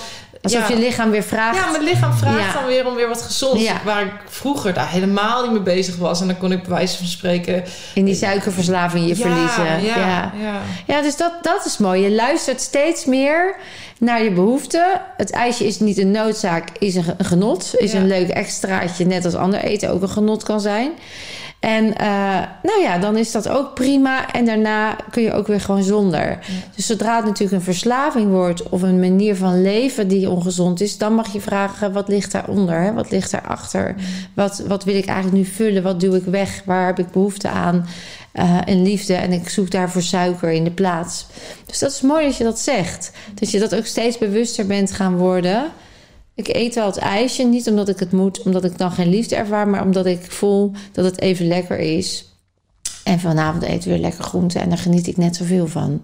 [0.55, 1.57] Alsof ja, je lichaam weer vraagt.
[1.57, 2.53] Ja, mijn lichaam vraagt Ja.
[2.53, 3.63] dan weer om weer wat gezonds.
[3.63, 3.81] Ja.
[3.85, 6.21] Waar ik vroeger daar helemaal niet mee bezig was.
[6.21, 7.65] En dan kon ik bij wijze van spreken...
[7.95, 9.65] in die suikerverslaving je ja, verliezen.
[9.87, 10.33] Ja, ja.
[10.43, 10.61] ja.
[10.87, 12.03] Ja, dus dat, dat is mooi.
[12.03, 13.57] Je luistert steeds meer
[13.99, 14.87] naar je behoeften.
[15.17, 17.71] Het ijsje is niet een noodzaak, is een, ge- een genot.
[17.77, 20.91] Is een leuk extraatje, net als ander eten ook een genot kan zijn.
[21.61, 22.09] En eh,
[22.63, 24.33] nou ja, dan is dat ook prima.
[24.33, 26.39] En daarna kun je ook weer gewoon zonder.
[26.75, 30.99] Dus zodra het natuurlijk een verslaving wordt of een manier van leven die ongezond is,
[30.99, 32.81] dan mag je vragen: wat ligt daaronder?
[32.81, 32.93] Hè?
[32.93, 33.95] Wat ligt daarachter?
[34.35, 35.83] Wat, wat wil ik eigenlijk nu vullen?
[35.83, 36.63] Wat doe ik weg?
[36.65, 37.87] Waar heb ik behoefte aan?
[38.35, 39.15] Uh, en liefde.
[39.15, 41.27] En ik zoek daarvoor suiker in de plaats.
[41.67, 43.13] Dus dat is mooi dat je dat zegt.
[43.35, 45.65] Dat je dat ook steeds bewuster bent gaan worden.
[46.39, 49.37] Ik eet wel het ijsje, niet omdat ik het moet, omdat ik dan geen liefde
[49.37, 52.25] ervaar, maar omdat ik voel dat het even lekker is.
[53.05, 56.03] En vanavond eten we weer lekker groente en daar geniet ik net zoveel van.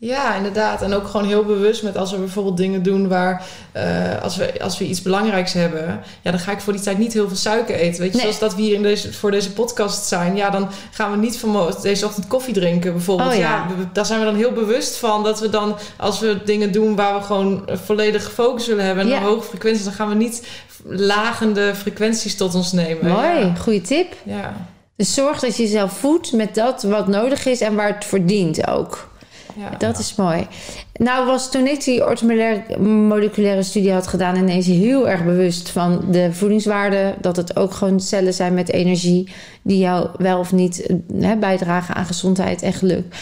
[0.00, 0.82] Ja, inderdaad.
[0.82, 3.46] En ook gewoon heel bewust met als we bijvoorbeeld dingen doen waar
[3.76, 6.98] uh, als, we, als we iets belangrijks hebben, ja, dan ga ik voor die tijd
[6.98, 8.00] niet heel veel suiker eten.
[8.02, 11.10] Weet je, zoals dat we hier in deze, voor deze podcast zijn, ja, dan gaan
[11.10, 13.28] we niet van deze ochtend koffie drinken bijvoorbeeld.
[13.30, 13.40] Oh, ja.
[13.40, 16.96] ja daar zijn we dan heel bewust van dat we dan, als we dingen doen
[16.96, 19.16] waar we gewoon volledig focus willen hebben en Ja.
[19.16, 20.46] een hoge frequentie, dan gaan we niet
[20.84, 23.06] lagende frequenties tot ons nemen.
[23.12, 23.54] Mooi, Ja.
[23.54, 24.12] goede tip.
[24.24, 24.54] ja.
[24.96, 28.24] Dus zorg dat je jezelf voedt met dat wat nodig is en waar het voor
[28.24, 29.08] dient ook.
[29.58, 29.70] Ja.
[29.78, 30.46] Dat is mooi.
[30.92, 34.36] Nou was toen ik die ortomoleculaire studie had gedaan...
[34.36, 37.14] ineens heel erg bewust van de voedingswaarde.
[37.20, 39.28] Dat het ook gewoon cellen zijn met energie...
[39.62, 43.14] die jou wel of niet hè, bijdragen aan gezondheid en geluk.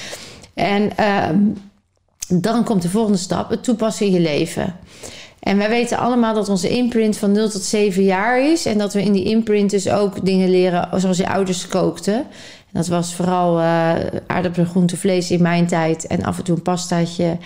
[0.54, 1.38] En ehm,
[2.28, 4.74] dan komt de volgende stap, het toepassen in je leven.
[5.40, 8.66] En wij weten allemaal dat onze imprint van 0 tot 7 jaar is.
[8.66, 12.26] En dat we in die imprint dus ook dingen leren zoals je ouders kookten.
[12.66, 13.94] En dat was vooral eh
[14.26, 16.06] aardappelen, groente, vlees in mijn tijd.
[16.06, 17.38] En af en toe een pastaatje.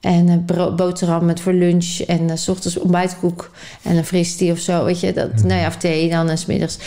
[0.00, 0.44] En een
[0.76, 1.98] boterham met voor lunch.
[1.98, 3.50] En eh, s ochtends ontbijtkoek.
[3.82, 4.84] En een fristie of zo.
[4.84, 6.78] Weet je, dat, nou ja, of thee dan en smiddags.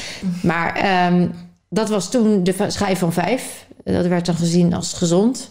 [0.42, 1.28] Maar ehm,
[1.70, 3.66] dat was toen de schijf van vijf.
[3.84, 5.50] Dat werd dan gezien als gezond.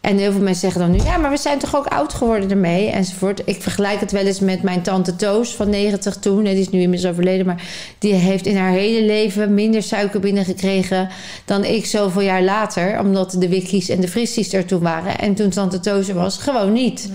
[0.00, 1.10] En heel veel mensen zeggen dan nu...
[1.10, 3.42] ja, maar we zijn toch ook oud geworden ermee, enzovoort.
[3.44, 6.44] Ik vergelijk het wel eens met mijn tante Toos van 90 toen.
[6.44, 7.62] Die is nu inmiddels overleden, maar
[7.98, 9.54] die heeft in haar hele leven...
[9.54, 11.08] minder suiker binnengekregen
[11.44, 12.98] dan ik zoveel jaar later.
[13.00, 15.18] Omdat de wikkies en de fristies er toen waren.
[15.18, 17.10] En toen tante Toos er was, gewoon niet.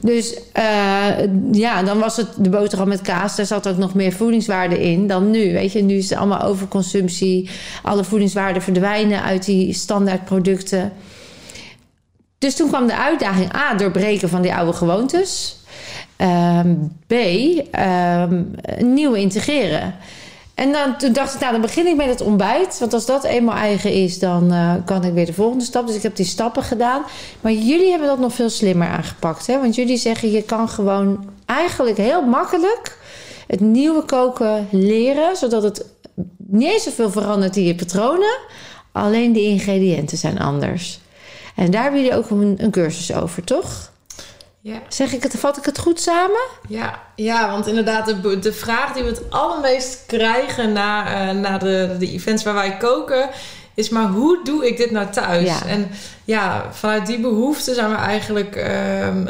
[0.00, 0.64] Dus eh,
[1.52, 3.36] ja, dan was het de boterham met kaas.
[3.36, 5.52] Daar zat ook nog meer voedingswaarde in dan nu.
[5.52, 7.50] Weet je, nu is het allemaal overconsumptie.
[7.82, 10.92] Alle voedingswaarden verdwijnen uit die standaardproducten.
[12.42, 15.56] Dus toen kwam de uitdaging A, doorbreken van die oude gewoontes.
[16.16, 16.74] Ehm,
[17.06, 17.12] B,
[17.70, 18.42] ehm,
[18.78, 19.94] nieuwe integreren.
[20.54, 22.78] En dan, toen dacht ik, nou, dan begin ik met het ontbijt.
[22.78, 25.86] Want als dat eenmaal eigen is, dan eh, kan ik weer de volgende stap.
[25.86, 27.02] Dus ik heb die stappen gedaan.
[27.40, 29.46] Maar jullie hebben dat nog veel slimmer aangepakt.
[29.46, 29.60] Hè?
[29.60, 32.98] Want jullie zeggen, je kan gewoon eigenlijk heel makkelijk
[33.46, 35.36] het nieuwe koken leren.
[35.36, 35.84] Zodat het
[36.36, 38.38] niet zoveel verandert in je patronen.
[38.92, 41.01] Alleen de ingrediënten zijn anders.
[41.56, 43.90] En daar hebben jullie ook een, een cursus over, toch?
[44.60, 44.82] Ja.
[44.88, 46.40] Zeg ik het, vat ik het goed samen?
[46.68, 51.58] Ja, ja, want inderdaad, de, de vraag die we het allermeest krijgen na, eh, na
[51.58, 53.28] de, de events waar wij koken,
[53.74, 55.46] is maar hoe doe ik dit nou thuis?
[55.46, 55.66] Ja.
[55.66, 55.90] En
[56.24, 59.26] ja, vanuit die behoefte zijn we eigenlijk ehm,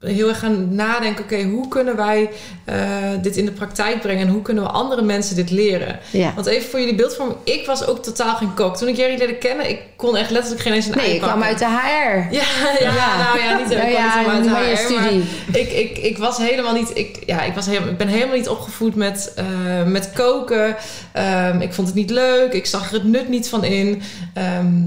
[0.00, 2.30] heel erg gaan nadenken, oké, hoe kunnen wij
[2.64, 2.76] eh,
[3.22, 5.98] dit in de praktijk brengen en hoe kunnen we andere mensen dit leren?
[6.10, 6.32] Ja.
[6.34, 8.76] Want even voor jullie beeldvorming, ik was ook totaal geen kok.
[8.76, 11.20] Toen ik Jerry leerde kennen, ik kon echt letterlijk geen eens een Nee, ei je
[11.20, 12.32] kwam uit de HR.
[12.34, 12.42] Ja,
[12.80, 15.98] ja, nou ja, niet, ik Nou kwam ja, niet uit je HR, maar ik, ik,
[15.98, 16.90] ik was helemaal niet.
[16.94, 19.44] Ik, ja, ik, was helemaal, ik ben helemaal niet opgevoed met, eh,
[19.84, 20.76] met koken.
[21.12, 22.52] Ehm, ik vond het niet leuk.
[22.52, 24.02] Ik zag er het nut niet van in.
[24.34, 24.86] Ehm,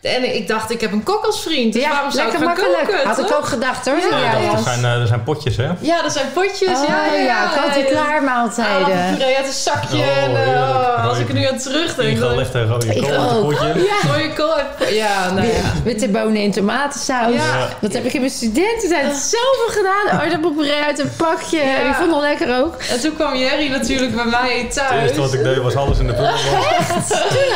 [0.00, 1.72] en ik dacht, ik heb een kok als vriend.
[1.72, 2.84] Dus ja, waarom zou lekker ik makkelijk.
[2.90, 3.06] koken?
[3.08, 3.96] Had ik ook gedacht hoor.
[4.10, 5.68] Ja, Ja, dat zijn, eh, er zijn potjes, hè?
[5.80, 6.78] Ja, dat zijn potjes.
[6.78, 7.50] Oh, ja, ja, ja.
[7.54, 8.74] kant-en-klaar maaltijden.
[8.74, 9.96] Aardappelpuree uit een zakje.
[9.98, 12.08] Oh, en, eh, oh, als ik er nu aan terugdenk.
[12.08, 13.74] Ik ga dan- echt een rode Ik kool uit een potje.
[14.06, 14.56] Rode kool
[14.90, 15.52] Ja, nou ja.
[15.84, 17.34] Witte bonen in tomatensaus.
[17.34, 17.68] Ja.
[17.80, 20.20] Dat heb ik in mijn studententijd zoveel gedaan.
[20.20, 21.58] Aardappelpuree uit een pakje.
[21.58, 21.82] Ja.
[21.84, 22.74] Die vond ik lekker ook.
[22.90, 25.02] En toen kwam Jerry natuurlijk bij mij Het thuis.
[25.02, 26.42] eerste wat ik deed was alles in de prullenbak.
[27.08, 27.47] Toen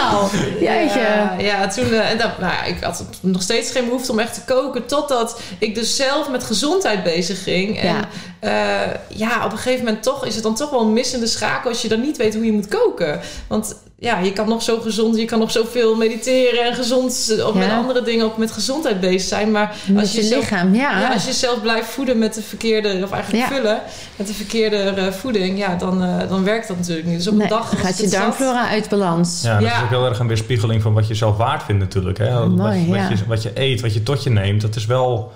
[0.61, 1.01] Jeetje.
[1.01, 4.35] Ja, ja toen, eh, en dan, nou ik had nog steeds geen behoefte om echt
[4.35, 4.87] te koken.
[4.87, 7.79] Totdat ik dus zelf met gezondheid bezig ging.
[7.79, 8.09] En Ja.
[8.41, 11.71] ja, ja op een gegeven moment toch is het dan toch wel een missende schakel
[11.71, 13.21] als je dan niet weet hoe je moet koken.
[13.49, 17.55] Want ja, je kan nog zo gezond, je kan nog zoveel mediteren en gezond of
[17.55, 19.51] met andere dingen ook met gezondheid bezig zijn.
[19.51, 21.01] Maar Met als je, je zelf, lichaam, ja.
[21.01, 23.55] ja, als je zelf blijft voeden met de verkeerde, of eigenlijk Ja.
[23.57, 23.81] vullen
[24.17, 27.17] met de verkeerde eh, voeding, ja, dan, eh, dan werkt dat natuurlijk niet.
[27.17, 28.21] Dus op Nee, een dag gaat je het zat.
[28.23, 29.43] darmflora uit balans.
[29.43, 29.77] Ja, dat Ja.
[29.77, 32.19] is ook heel erg een weerspiegeling van wat je zelf waard vindt natuurlijk.
[32.19, 32.33] Hè?
[32.39, 33.09] Wat, Mooi, wat, ja.
[33.09, 35.33] je, wat je eet, wat je tot je neemt, dat is wel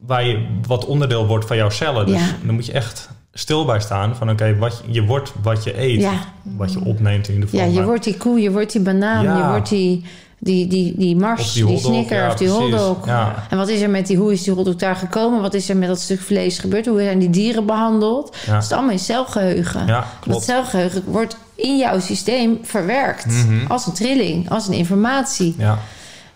[0.00, 2.06] waar je, wat onderdeel wordt van jouw cellen.
[2.06, 2.26] Dus Ja.
[2.44, 3.08] dan moet je echt
[3.38, 6.00] stil bij staan van oké, wat je, je wordt wat je eet.
[6.00, 6.12] Ja.
[6.42, 7.64] Wat je opneemt in ieder geval.
[7.66, 9.36] Ja, je Maar- wordt die koe, je wordt die banaan, Ja.
[9.38, 10.04] je wordt die,
[10.38, 13.06] die, die, die mars, die, die snicker ja, of die hotdog.
[13.50, 15.40] En wat is er met die, hoe is die hotdog daar gekomen?
[15.40, 16.86] Wat is er met dat stuk vlees gebeurd?
[16.86, 18.36] Hoe zijn die dieren behandeld?
[18.46, 19.86] Dat is allemaal in celgeheugen.
[19.86, 23.26] Ja, Dat celgeheugen wordt in jouw systeem verwerkt.
[23.26, 23.66] Mhm.
[23.68, 25.54] Als een trilling, als een informatie.
[25.58, 25.78] Ja.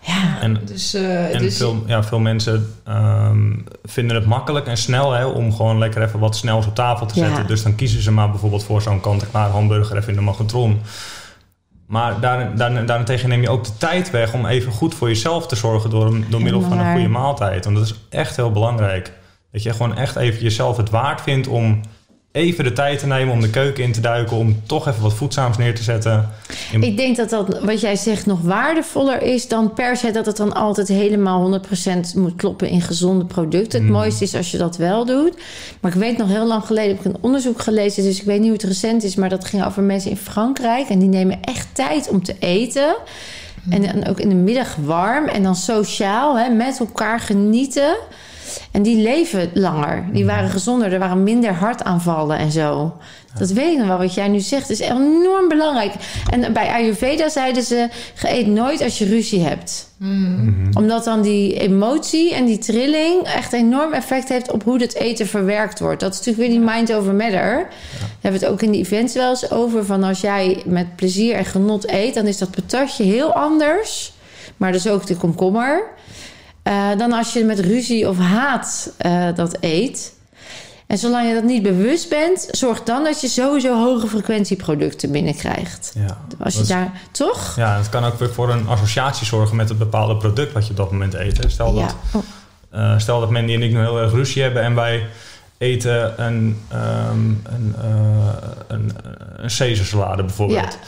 [0.03, 3.51] Ja, En, Dus, eh, en dus veel, ja, veel mensen ehm,
[3.83, 7.19] vinden het makkelijk en snel hè, om gewoon lekker even wat snels op tafel te
[7.19, 7.25] Ja.
[7.27, 7.47] zetten.
[7.47, 10.81] Dus dan kiezen ze maar bijvoorbeeld voor zo'n kant-en-klaar hamburger even in de magnetron.
[11.87, 15.47] Maar daar, daar, daarentegen neem je ook de tijd weg om even goed voor jezelf
[15.47, 17.63] te zorgen door, door middel van een goede maaltijd.
[17.65, 19.11] Want dat is echt heel belangrijk.
[19.51, 21.81] Dat je gewoon echt even jezelf het waard vindt om
[22.31, 24.37] even de tijd te nemen om de keuken in te duiken.
[24.37, 26.29] Om toch even wat voedzaams neer te zetten.
[26.71, 30.25] In- Ik denk dat dat, wat jij zegt, nog waardevoller is dan per se dat
[30.25, 33.79] het dan altijd helemaal 100% moet kloppen in gezonde producten.
[33.79, 33.97] Het Mhm.
[33.99, 35.33] mooiste is als je dat wel doet.
[35.79, 38.37] Maar ik weet nog heel lang geleden heb ik een onderzoek gelezen, dus ik weet
[38.39, 41.37] niet hoe het recent is, maar dat ging over mensen in Frankrijk en die nemen
[41.41, 42.95] echt tijd om te eten.
[43.69, 47.95] En dan ook in de middag warm en dan sociaal hè, met elkaar genieten.
[48.71, 50.05] En die leven langer.
[50.11, 50.93] Die waren gezonder.
[50.93, 52.93] Er waren minder hartaanvallen en zo.
[53.37, 53.97] Dat weet ik nog wel.
[53.97, 55.93] Wat jij nu zegt is enorm belangrijk.
[56.29, 57.89] En bij Ayurveda zeiden ze...
[58.23, 59.89] eet nooit als je ruzie hebt.
[60.73, 63.23] Omdat dan die emotie en die trilling...
[63.23, 65.99] echt enorm effect heeft op hoe het eten verwerkt wordt.
[65.99, 67.31] Dat is natuurlijk weer die mind over matter.
[67.31, 67.73] Daar
[68.19, 69.85] hebben we het ook in de events wel eens over.
[69.85, 72.13] Van als jij met plezier en genot eet...
[72.13, 74.13] dan is dat patatje heel anders.
[74.57, 75.83] Maar dus ook de komkommer...
[76.63, 80.13] Eh, dan als je met ruzie of haat eh, dat eet.
[80.87, 85.91] En zolang je dat niet bewust bent, zorg dan dat je sowieso hoge frequentieproducten binnenkrijgt.
[85.95, 86.17] ja.
[86.39, 87.55] Als je is- daar toch?
[87.55, 90.71] Ja, het kan ook weer voor een associatie zorgen met het bepaalde product wat je
[90.71, 91.43] op dat moment eet.
[91.43, 91.49] hè.
[91.49, 92.19] Stel dat, Ja.
[92.71, 95.07] Eh, stel dat Mandy en ik nu heel erg ruzie hebben en wij
[95.57, 97.75] eten een, ehm een,
[98.67, 98.91] een,
[99.37, 100.59] een Caesarsalade bijvoorbeeld.
[100.59, 100.79] Ja.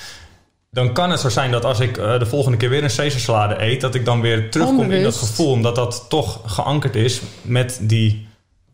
[0.74, 3.62] Dan kan het zo zijn dat als ik eh, de volgende keer weer een Caesarsalade
[3.64, 7.80] eet, dat ik dan weer terugkom in dat gevoel, omdat dat toch geankerd is met
[7.82, 8.28] die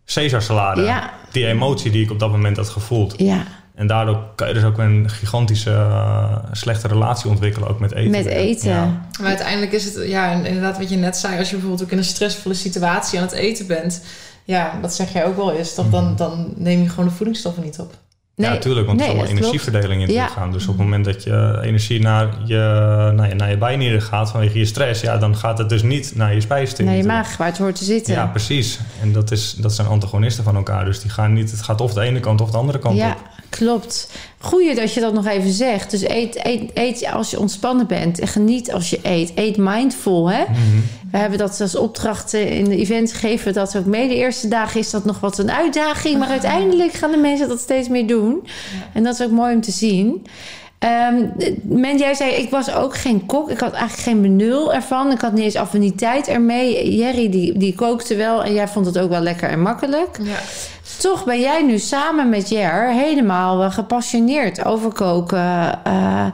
[0.06, 0.82] Caesarsalade.
[0.82, 1.14] Ja.
[1.32, 3.14] Die emotie die ik op dat moment had gevoeld.
[3.18, 3.44] ja,
[3.76, 8.12] En daardoor kan je dus ook een gigantische eh, slechte relatie ontwikkelen, ook met eten.
[8.12, 8.70] met eten.
[8.70, 9.08] Ja.
[9.20, 11.98] Maar uiteindelijk is het, ja, inderdaad wat je net zei, als je bijvoorbeeld ook in
[11.98, 14.04] een stressvolle situatie aan het eten bent,
[14.44, 15.90] ja, dat zeg jij ook wel eens, toch?
[15.90, 17.94] Dan, dan neem je gewoon de voedingsstoffen niet op.
[18.48, 19.54] ja, natuurlijk, want nee, het is allemaal klopt.
[19.56, 20.24] energieverdeling in het Ja.
[20.26, 20.52] lichaam.
[20.52, 24.30] Dus op het moment dat je energie naar je, naar je, naar je bijnieren gaat
[24.32, 26.96] vanwege je stress, ja, dan gaat het dus niet naar je spijsvertering.
[26.96, 28.14] Naar je maag, waar het hoort te zitten.
[28.14, 28.80] Ja, precies.
[29.02, 30.86] En dat, is, dat zijn antagonisten van elkaar.
[30.86, 33.12] Dus die gaan niet, het gaat of de ene kant of de andere kant Ja,
[33.12, 33.18] op.
[33.50, 34.12] klopt.
[34.38, 35.92] Goeie dat je dat nog even zegt.
[35.92, 39.32] Dus eet, eet, eet als je ontspannen bent en geniet als je eet.
[39.36, 40.44] Eet mindful, hè?
[40.50, 40.58] Mhm.
[41.12, 44.08] We hebben dat als opdracht eh, in de event gegeven we dat ook mee.
[44.08, 46.18] De eerste dagen is dat nog wat een uitdaging.
[46.18, 48.48] Maar uiteindelijk gaan de mensen dat steeds meer doen.
[48.94, 50.26] En dat is ook mooi om te zien.
[51.62, 53.50] Men, jij zei, ik was ook geen kok.
[53.50, 55.12] Ik had eigenlijk geen benul ervan.
[55.12, 56.96] Ik had niet eens affiniteit ermee.
[56.96, 58.44] Jerry, die, die kookte wel.
[58.44, 60.18] En jij vond het ook wel lekker en makkelijk.
[60.22, 60.38] Ja.
[61.00, 65.84] Toch ben jij nu samen met Jer helemaal gepassioneerd over koken.
[65.84, 66.26] Eh,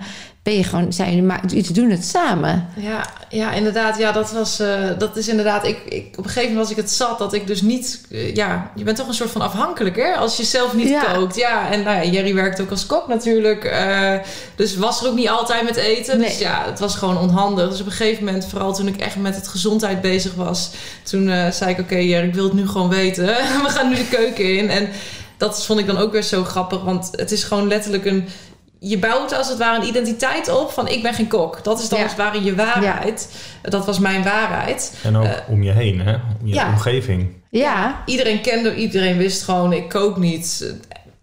[0.45, 2.67] ben je gewoon, zijn maar jullie doen het samen.
[2.75, 3.97] Ja, ja, inderdaad.
[3.97, 4.67] Ja, dat was, eh,
[4.97, 5.65] dat is inderdaad.
[5.67, 8.01] Ik, ik, op een gegeven moment was ik het zat dat ik dus niet.
[8.11, 10.13] eh, ja, je bent toch een soort van afhankelijk, hè?
[10.15, 11.13] Als je zelf niet Ja.
[11.13, 11.35] kookt.
[11.35, 13.63] Ja, en nou ja, Jerry werkt ook als kok natuurlijk.
[13.63, 14.13] eh,
[14.55, 16.19] dus was er ook niet altijd met eten.
[16.19, 17.69] Dus ja, het was gewoon onhandig.
[17.69, 20.69] Dus op een gegeven moment, vooral toen ik echt met het gezondheid bezig was,
[21.03, 23.25] toen zei ik: Oké, Jerry, ik wil het nu gewoon weten.
[23.65, 24.69] We gaan nu de keuken in.
[24.69, 24.89] En
[25.37, 28.27] dat vond ik dan ook weer zo grappig, want het is gewoon letterlijk een
[28.87, 31.63] je bouwt als het ware een identiteit op van ik ben geen kok.
[31.63, 32.03] Dat is dan Ja.
[32.05, 33.29] als het ware je waarheid.
[33.61, 34.93] Dat was mijn waarheid.
[35.03, 36.13] En ook Eh, om je heen, hè?
[36.13, 36.67] om je ja.
[36.67, 37.27] omgeving.
[37.49, 40.73] Ja, Iedereen kende, iedereen wist gewoon ik kook niet.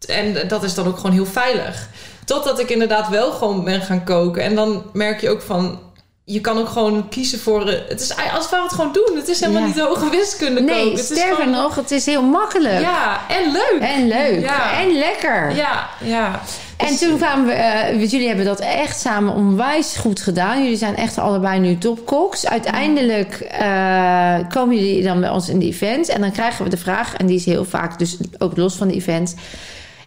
[0.08, 1.88] En dat is dan ook gewoon heel veilig.
[2.24, 4.42] Totdat ik inderdaad wel gewoon ben gaan koken.
[4.42, 5.78] En dan merk je ook van...
[6.24, 7.68] Je kan ook gewoon kiezen voor...
[7.68, 9.16] eh, Het is als het ware het gewoon doen.
[9.16, 9.66] Het is helemaal Ja.
[9.68, 10.90] niet hoge wiskunde nee, koken.
[10.90, 12.80] Het is sterker gewoon- nog, het is heel makkelijk.
[12.80, 13.78] Ja, en leuk.
[13.80, 14.40] En leuk.
[14.40, 14.80] Ja.
[14.80, 15.54] En lekker.
[15.56, 16.40] Ja, ja.
[16.76, 20.62] En Dus- toen kwamen we, eh, jullie hebben dat echt samen onwijs goed gedaan.
[20.62, 22.46] Jullie zijn echt allebei nu topkoks.
[22.46, 26.08] Uiteindelijk eh, komen jullie dan bij ons in de events.
[26.08, 28.88] En dan krijgen we de vraag, en die is heel vaak dus ook los van
[28.88, 29.32] de events.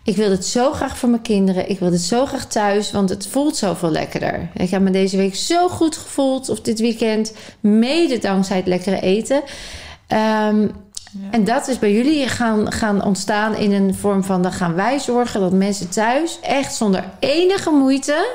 [0.05, 1.69] Ik wil het zo graag voor mijn kinderen.
[1.69, 4.49] Ik wil het zo graag thuis, want het voelt zoveel lekkerder.
[4.53, 8.99] Ik heb me deze week zo goed gevoeld, of dit weekend, mede dankzij het lekkere
[8.99, 9.41] eten.
[10.07, 10.67] Ehm,
[11.31, 14.41] En dat is bij jullie gaan, gaan ontstaan in een vorm van...
[14.41, 18.27] dan gaan wij zorgen dat mensen thuis echt zonder enige moeite...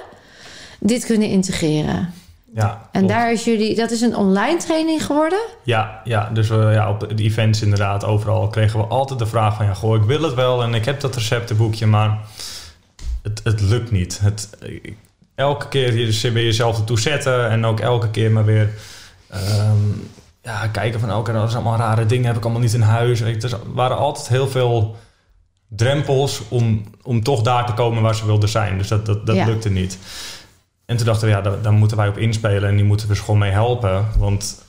[0.78, 2.14] dit kunnen integreren.
[2.54, 3.08] Ja, En klopt.
[3.08, 3.76] daar is jullie...
[3.76, 5.38] dat is een online training geworden?
[5.62, 9.56] Ja, ja dus we, ja, op de events inderdaad, overal kregen we altijd de vraag
[9.56, 9.66] van...
[9.66, 12.18] ja, goh, ik wil het wel en ik heb dat receptenboekje, maar
[13.22, 14.20] het, het lukt niet.
[14.22, 14.96] Het, ik-
[15.34, 18.70] elke keer je, weer jezelf ertoe zetten en ook elke keer maar weer...
[19.28, 19.76] ehm,
[20.42, 23.20] ja, kijken van, oké, dat is allemaal rare dingen, heb ik allemaal niet in huis.
[23.20, 24.96] Weet je, Er waren altijd heel veel
[25.68, 28.78] drempels om, om toch daar te komen waar ze wilden zijn.
[28.78, 29.44] Dus dat, dat, dat Ja.
[29.46, 29.98] lukte niet.
[30.90, 33.12] En toen dachten we, ja, daar, daar moeten wij op inspelen en die moeten we
[33.12, 34.06] dus gewoon mee helpen.
[34.18, 34.64] Want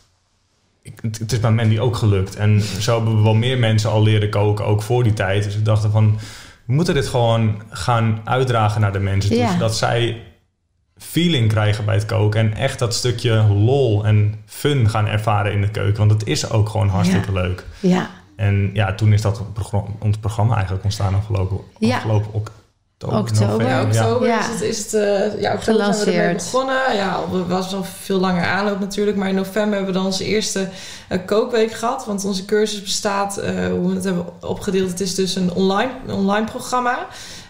[0.82, 2.36] ik, het, het is bij Mandy ook gelukt.
[2.36, 5.44] En zo hebben we wel meer mensen al leren koken, ook voor die tijd.
[5.44, 6.20] Dus we dachten van,
[6.66, 9.36] we moeten dit gewoon gaan uitdragen naar de mensen.
[9.36, 9.52] Ja.
[9.52, 10.22] zodat zij
[10.98, 12.40] feeling krijgen bij het koken.
[12.40, 16.08] En echt dat stukje lol en fun gaan ervaren in de keuken.
[16.08, 17.66] Want het is ook gewoon hartstikke leuk.
[17.80, 19.44] Ja, En ja, toen is dat
[20.00, 22.02] ons programma eigenlijk ontstaan afgelopen, Ja.
[23.04, 23.20] Oktober.
[23.20, 23.68] Oktober.
[23.68, 24.40] Ja, oktober Ja.
[24.40, 26.36] is het, is het eh, ja, oktober zijn we ermee Gelanceerd.
[26.44, 26.96] begonnen.
[26.96, 29.18] Ja, het was al veel langer aanloop natuurlijk.
[29.18, 30.68] Maar in november hebben we dan onze eerste
[31.08, 32.06] eh, kookweek gehad.
[32.06, 35.92] Want onze cursus bestaat, eh, hoe we het hebben opgedeeld, het is dus een online,
[36.08, 36.98] een online programma.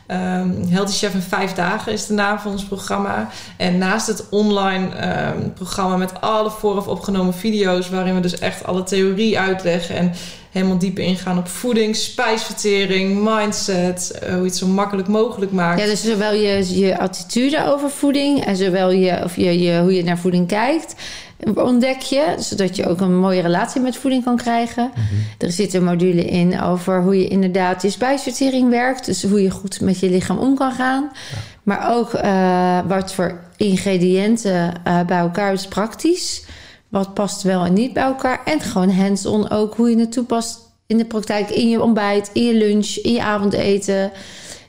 [0.08, 3.30] Ehm Healthy Chef in vijf dagen is de naam van ons programma.
[3.58, 7.90] En naast het online ehm, programma met alle vooraf opgenomen video's...
[7.90, 9.96] waarin we dus echt alle theorie uitleggen...
[9.96, 10.14] en
[10.52, 14.12] helemaal diep ingaan op voeding, spijsvertering, mindset...
[14.12, 15.80] eh, hoe je het zo makkelijk mogelijk maakt.
[15.80, 19.96] ja dus zowel je, je attitude over voeding en zowel je, of je, je, hoe
[19.96, 20.96] je naar voeding kijkt,
[21.56, 22.36] ontdek je.
[22.40, 24.92] Zodat je ook een mooie relatie met voeding kan krijgen.
[25.38, 29.06] Er zit een module in over hoe je inderdaad je spijsvertering werkt.
[29.06, 31.12] Dus hoe je goed met je lichaam om kan gaan.
[31.64, 36.44] Maar ook eh, wat voor ingrediënten eh, bij elkaar is praktisch.
[36.92, 38.42] Wat past wel en niet bij elkaar.
[38.46, 41.50] En gewoon hands-on ook hoe je het toepast in de praktijk.
[41.50, 44.12] In je ontbijt, in je lunch, in je avondeten.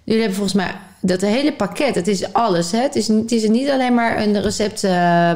[0.04, 1.94] Jullie hebben volgens mij dat hele pakket.
[1.94, 2.72] Het is alles.
[2.72, 2.78] Hè?
[2.78, 4.84] Het, is, het is niet alleen maar een recept...
[4.84, 5.30] eh,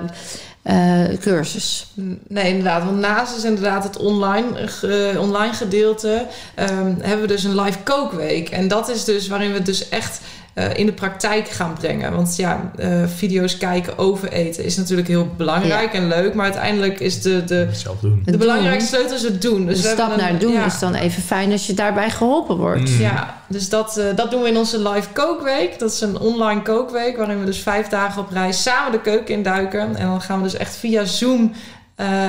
[0.67, 1.93] eh, cursus.
[2.29, 2.85] Nee, inderdaad.
[2.85, 4.47] Want naast is inderdaad het online,
[5.19, 6.27] online gedeelte...
[6.55, 8.49] ehm, hebben we dus een live kookweek.
[8.49, 10.21] En dat is dus waarin we dus echt
[10.57, 12.13] in de praktijk gaan brengen.
[12.13, 16.35] Want ja, eh, video's kijken over eten is natuurlijk heel belangrijk en leuk.
[16.35, 18.23] Maar uiteindelijk is de, de, Het zelf doen.
[18.25, 19.67] de belangrijkste sleutel is het doen.
[19.67, 20.65] Dus de stap naar doen ja.
[20.65, 22.91] is dan even fijn als je daarbij geholpen wordt.
[22.91, 23.01] Mm.
[23.01, 25.79] Ja, dus dat, eh, dat doen we in onze live kookweek.
[25.79, 29.35] Dat is een online kookweek waarin we dus vijf dagen op reis samen de keuken
[29.35, 29.97] induiken.
[29.97, 31.76] En dan gaan we dus echt via Zoom eh,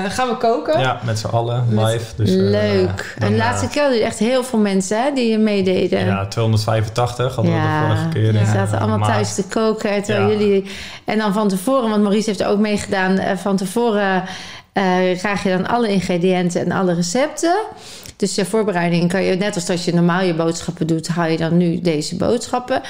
[0.09, 0.79] gaan we koken.
[0.79, 2.05] Ja, met z'n allen live.
[2.15, 3.15] Dus, eh, Leuk.
[3.19, 6.05] dan, en eh, laatste keer hadden echt heel veel mensen hè, die je meededen.
[6.05, 8.31] Ja, 285 hadden we Ja, de vorige keer.
[8.31, 9.11] die in, zaten eh, allemaal maart.
[9.13, 10.03] thuis te koken.
[10.03, 10.37] Terwijl Ja.
[10.37, 10.65] jullie...
[11.05, 13.17] En dan van tevoren, want Maurice heeft er ook meegedaan...
[13.17, 14.23] eh, van tevoren
[14.73, 14.83] eh,
[15.17, 17.55] krijg je dan alle ingrediënten en alle recepten.
[18.17, 19.35] Dus de voorbereiding kan je...
[19.35, 21.07] Net als dat je normaal je boodschappen doet...
[21.07, 22.81] haal je dan nu deze boodschappen.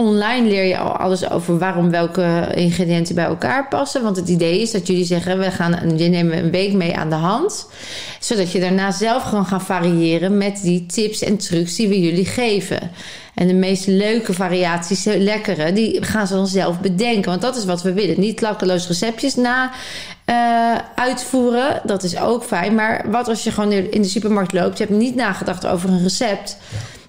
[0.00, 4.02] Online leer je al alles over waarom welke ingrediënten bij elkaar passen.
[4.02, 5.38] Want het idee is dat jullie zeggen...
[5.38, 7.66] we gaan, je nemen een week mee aan de hand.
[8.20, 10.38] Zodat je daarna zelf gewoon gaat variëren...
[10.38, 12.90] met die tips en trucs die we jullie geven.
[13.34, 17.30] En de meest leuke variaties, de lekkere, die gaan ze dan zelf bedenken.
[17.30, 18.20] Want dat is wat we willen.
[18.20, 19.70] Niet klakkeloos receptjes na
[20.24, 21.80] eh, uitvoeren.
[21.84, 22.74] Dat is ook fijn.
[22.74, 26.02] Maar wat als je gewoon in de supermarkt loopt, je hebt niet nagedacht over een
[26.02, 26.56] recept.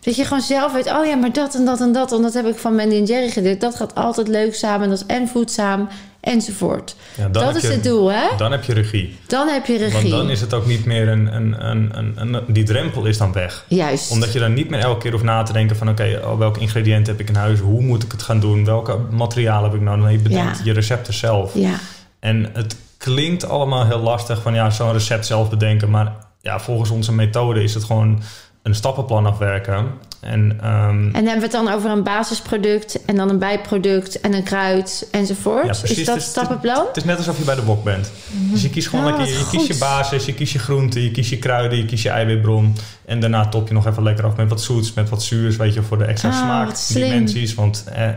[0.02, 2.12] Dat je gewoon zelf weet, oh ja, maar dat en dat en dat.
[2.12, 3.62] En dat heb ik van Mandy en Jerry geleerd.
[3.62, 4.90] Dat gaat altijd leuk samen.
[4.90, 5.88] Dat is en voedzaam
[6.20, 6.96] enzovoort.
[7.18, 8.24] Ja, dat is je- het doel, hè?
[8.38, 9.18] Dan heb je regie.
[9.28, 9.94] Dan heb je regie.
[9.94, 13.18] Want dan is het ook niet meer een, een, een, een, een- Die drempel is
[13.18, 13.66] dan weg.
[13.68, 14.12] Juist.
[14.12, 15.90] Omdat je dan niet meer elke keer hoeft na te denken van...
[15.90, 17.60] oké, oh, welke ingrediënten heb ik in huis?
[17.60, 18.66] Hoe moet ik het gaan doen?
[18.66, 20.04] Welke materialen heb ik nodig?
[20.06, 20.64] Nee, je bedenkt Ja.
[20.64, 21.52] je recepten zelf.
[21.54, 21.74] Ja,
[22.20, 25.90] En het klinkt allemaal heel lastig van ja, zo'n recept zelf bedenken.
[25.90, 28.22] Maar ja, volgens onze methode is het gewoon
[28.64, 29.92] een stappenplan afwerken.
[30.20, 34.34] En ehm, En hebben we het dan over een basisproduct en dan een bijproduct en
[34.34, 35.66] een kruid enzovoort?
[35.66, 35.98] Ja, precies.
[35.98, 36.86] Is dat Het stappenplan?
[36.88, 38.12] het is net alsof je bij de wok bent.
[38.52, 41.02] Dus je kiest gewoon Oh, lekker, je wat kiest je basis, je kiest je groenten,
[41.02, 42.76] je kiest je kruiden, je kiest je eiwitbron.
[43.06, 45.74] En daarna top je nog even lekker af met wat zoets, met wat zuurs, weet
[45.74, 47.54] je, voor de extra Ah, smaakdimensies.
[47.54, 48.08] Want eh,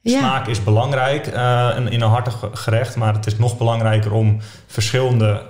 [0.00, 0.18] Ja.
[0.18, 5.42] Smaak is belangrijk eh, in- een hartig gerecht, maar het is nog belangrijker om verschillende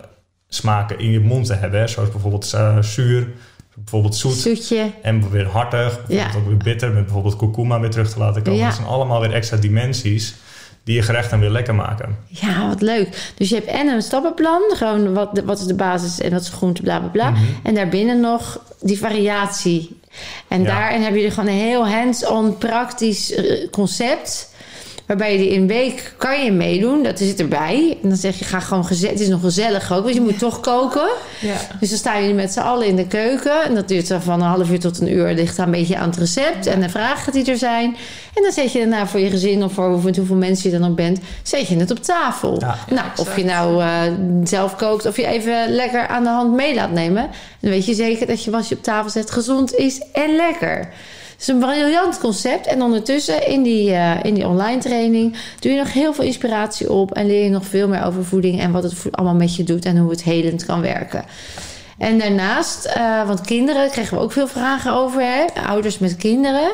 [0.49, 1.81] smaken in je mond te hebben.
[1.81, 1.87] Hè?
[1.87, 3.29] Zoals bijvoorbeeld eh, zuur,
[3.75, 4.91] bijvoorbeeld zoet Zoetje.
[5.03, 5.87] en weer hartig.
[6.07, 6.39] Bijvoorbeeld Ja.
[6.39, 8.59] ook weer bitter met bijvoorbeeld kurkuma weer terug te laten komen.
[8.61, 8.67] Ja.
[8.67, 10.35] Dat zijn allemaal weer extra dimensies
[10.85, 12.17] die je gerecht dan weer lekker maken.
[12.29, 13.33] Ja, wat leuk.
[13.37, 16.49] Dus je hebt en een stappenplan, gewoon wat, wat is de basis en wat is
[16.49, 17.31] groente, bla bla bla.
[17.31, 17.43] Mhm.
[17.63, 20.01] En daarbinnen nog die variatie.
[20.49, 20.67] En Ja.
[20.67, 24.54] daarin hebben jullie gewoon een heel hands-on praktisch eh, concept.
[25.07, 27.99] Waarbij je die in een week kan je meedoen, dat zit erbij.
[28.03, 29.13] En dan zeg je, ga gewoon gezellig.
[29.13, 31.09] Het is nog gezellig ook, want je moet toch koken.
[31.41, 31.57] Ja.
[31.81, 33.63] Dus dan staan jullie met z'n allen in de keuken.
[33.63, 35.35] En dat duurt dan van een half uur tot een uur.
[35.35, 37.97] Ligt daar een beetje aan het recept en de vragen die er zijn.
[38.35, 40.91] En dan zet je daarna voor je gezin of voor hoeveel, hoeveel mensen je dan
[40.91, 42.57] ook bent, zet je het op tafel.
[42.61, 42.77] Ja.
[42.91, 44.03] nou, of je nou eh,
[44.45, 47.31] zelf kookt of je even lekker aan de hand mee laat nemen.
[47.61, 50.93] Dan weet je zeker dat je wat je op tafel zet gezond is en lekker.
[51.35, 52.67] Het is een briljant concept.
[52.67, 56.93] En ondertussen in die, eh, in die online training doe je nog heel veel inspiratie
[56.93, 57.13] op.
[57.13, 59.85] En leer je nog veel meer over voeding en wat het allemaal met je doet
[59.85, 61.25] en hoe het helend kan werken.
[61.99, 65.45] En daarnaast, eh, want kinderen kregen we ook veel vragen over, hè?
[65.67, 66.73] ouders met kinderen.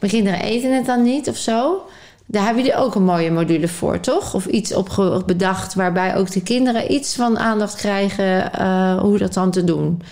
[0.00, 1.82] Mijn kinderen eten het dan niet of zo.
[2.26, 4.34] Daar hebben jullie ook een mooie module voor, toch?
[4.34, 9.34] Of iets op bedacht waarbij ook de kinderen iets van aandacht krijgen uh, hoe dat
[9.34, 10.02] dan te doen.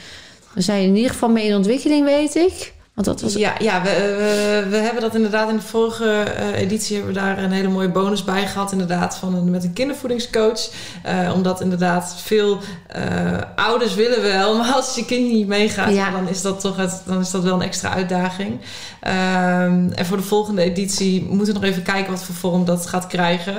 [0.54, 2.74] We zijn in ieder geval mee in ontwikkeling, weet ik.
[2.96, 3.32] Want dat was...
[3.32, 7.20] Ja, ja we, we, we, hebben dat inderdaad in de vorige uh, editie hebben we
[7.20, 8.72] daar een hele mooie bonus bij gehad.
[8.72, 10.70] Inderdaad, van een, met een kindervoedingscoach.
[11.06, 12.58] Uh, omdat inderdaad veel
[12.96, 16.10] uh, ouders willen wel, maar als je kind niet meegaat, ja.
[16.10, 18.60] dan is dat toch het, dan is dat wel een extra uitdaging.
[19.06, 22.86] Ehm, en voor de volgende editie moeten we nog even kijken wat voor vorm dat
[22.86, 23.54] gaat krijgen.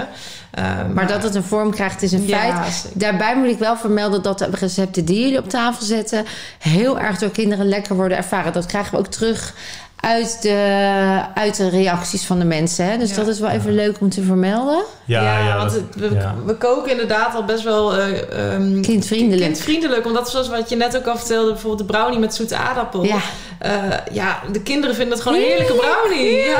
[0.55, 2.91] maar, maar, dat het een vorm krijgt is een ja, feit.
[2.93, 6.25] Daarbij moet ik wel vermelden dat de recepten die jullie op tafel zetten...
[6.59, 8.53] heel erg door kinderen lekker worden ervaren.
[8.53, 9.53] Dat krijgen we ook terug
[9.99, 12.85] uit de, uit de reacties van de mensen.
[12.85, 12.97] Hè?
[12.97, 14.83] Dus dat is wel even leuk om te vermelden.
[15.05, 19.45] Ja, ja, ja want we, we, koken inderdaad al best wel uh, um, kindvriendelijk.
[19.45, 20.05] kindvriendelijk.
[20.05, 23.03] Omdat zoals wat je net ook al vertelde, bijvoorbeeld de brownie met zoete aardappel.
[23.03, 23.19] Ja,
[23.65, 23.71] uh,
[24.11, 26.35] ja de kinderen vinden het gewoon een heerlijke brownie.
[26.35, 26.59] Ja.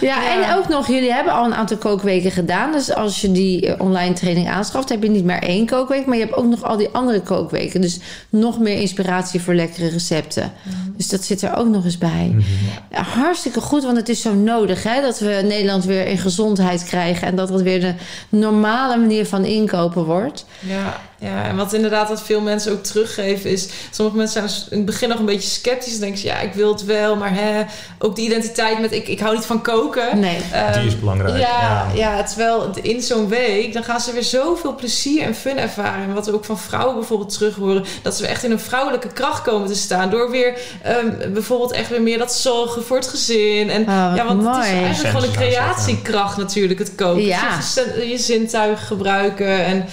[0.00, 2.72] ja, en ook nog, jullie hebben al een aantal kookweken gedaan.
[2.72, 6.06] Dus als je die eh, online training aanschaft, heb je niet maar één kookweek.
[6.06, 7.80] Maar je hebt ook nog al die andere kookweken.
[7.80, 7.98] Dus
[8.28, 10.52] nog meer inspiratie voor lekkere recepten.
[10.62, 10.76] Mhm.
[10.96, 12.32] Dus dat zit er ook nog eens bij.
[12.34, 12.43] Mhm.
[12.90, 17.26] Hartstikke goed, want het is zo nodig hè, dat we Nederland weer in gezondheid krijgen.
[17.26, 17.94] En dat het weer de
[18.28, 20.46] normale manier van inkopen wordt.
[20.58, 23.68] Ja, ja, en wat inderdaad wat veel mensen ook teruggeven is...
[23.90, 25.92] sommige mensen zijn in het begin nog een beetje sceptisch.
[25.92, 27.62] Dan denken ze, ja, ik wil het wel, maar hè,
[27.98, 28.92] ook die identiteit met...
[28.92, 30.18] ik, ik hou niet van koken.
[30.20, 30.36] Nee.
[30.36, 31.38] Um, die is belangrijk.
[31.38, 31.94] Ja, ja.
[31.94, 33.72] ja terwijl in zo'n week...
[33.72, 36.02] dan gaan ze weer zoveel plezier en fun ervaren.
[36.02, 37.84] En wat we ook van vrouwen bijvoorbeeld terug horen...
[38.02, 40.10] dat ze weer echt in een vrouwelijke kracht komen te staan.
[40.10, 40.58] Door weer
[41.02, 43.70] um, bijvoorbeeld echt weer meer dat zorgen voor het gezin.
[43.70, 44.56] En oh, ja, want mooi.
[44.56, 47.24] het is eigenlijk gewoon een creatiekracht natuurlijk, het koken.
[47.24, 47.56] Ja.
[47.56, 49.84] Dus je, je zintuigen gebruiken en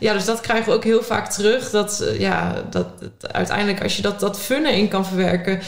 [0.00, 1.70] ja, dus dat krijgen we ook heel vaak terug.
[1.70, 5.60] Dat, uh, ja, dat, dat, uiteindelijk als je dat, dat funnen in kan verwerken...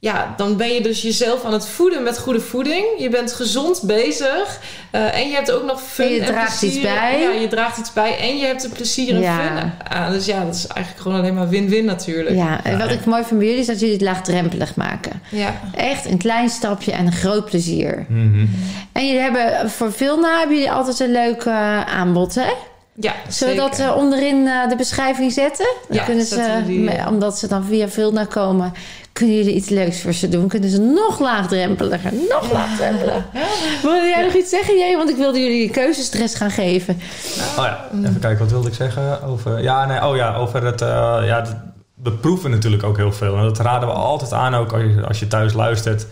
[0.00, 2.84] Ja, dan ben je dus jezelf aan het voeden met goede voeding.
[2.98, 4.60] Je bent gezond bezig.
[4.92, 6.78] Uh, en je hebt ook nog fun en je en draagt plezier.
[6.78, 7.20] iets bij.
[7.20, 8.18] Ja, je draagt iets bij.
[8.18, 9.38] En je hebt er plezier en Ja.
[9.38, 10.12] fun aan.
[10.12, 12.36] Dus ja, dat is eigenlijk gewoon alleen maar win-win natuurlijk.
[12.36, 15.22] Ja, en wat ik mooi vind bij jullie is dat jullie het laagdrempelig maken.
[15.30, 15.54] Ja.
[15.74, 18.06] Echt een klein stapje en een groot plezier.
[18.08, 18.46] Mhm.
[18.92, 22.50] En jullie hebben voor Vilna hebben jullie altijd een leuk eh, aanbod, hè?
[23.00, 25.66] Ja, Zullen we dat eh, onderin eh, de beschrijving zetten?
[25.88, 27.06] Dan Ja, kunnen ze, die, eh.
[27.06, 28.72] omdat ze dan via Vilna komen,
[29.12, 30.48] kunnen jullie iets leuks voor ze doen.
[30.48, 33.24] Kunnen ze nog laagdrempeliger, nog laagdrempeliger.
[33.82, 34.96] Wilde jij nog iets zeggen, jij?
[34.96, 37.00] Want ik wilde jullie keuzestress gaan geven.
[37.58, 39.62] Oh ja, even kijken, wat wilde ik zeggen over...
[39.62, 40.80] Ja, nee, oh ja, over het...
[40.82, 41.44] eh, ja,
[42.02, 43.36] we proeven natuurlijk ook heel veel.
[43.36, 46.06] En dat raden we altijd aan, ook als je, als je thuis luistert.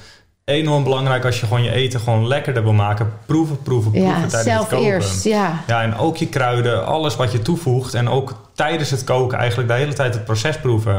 [0.50, 3.12] Enorm belangrijk als je gewoon je eten gewoon lekkerder wil maken.
[3.26, 4.86] Proeven, proeven, proeven Ja, tijdens zelf het koken.
[4.86, 5.24] eerst.
[5.24, 5.62] Ja.
[5.66, 7.94] Ja, en ook je kruiden, alles wat je toevoegt.
[7.94, 10.94] En ook tijdens het koken eigenlijk de hele tijd het proces proeven.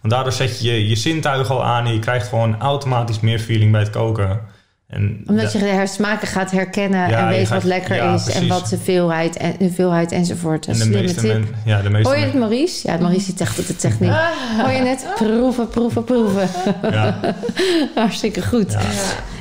[0.00, 3.38] Want daardoor zet je je, je zintuigen al aan en je krijgt gewoon automatisch meer
[3.38, 4.40] feeling bij het koken.
[4.88, 8.30] En Omdat je de smaken gaat herkennen Ja, en weet gaat- wat lekker ja, is.
[8.30, 10.66] En wat de veelheid, en, de veelheid enzovoort.
[10.66, 11.32] Een en de meeste, tip.
[11.32, 12.88] men- ja, de meeste Hoor je het, Maurice?
[12.88, 14.10] Ja, Maurice zit echt op de techniek.
[14.62, 15.06] Hoor je het?
[15.14, 16.48] Proeven, proeven, proeven.
[16.82, 17.20] ja,
[17.94, 18.72] Hartstikke goed.
[18.72, 18.80] ja.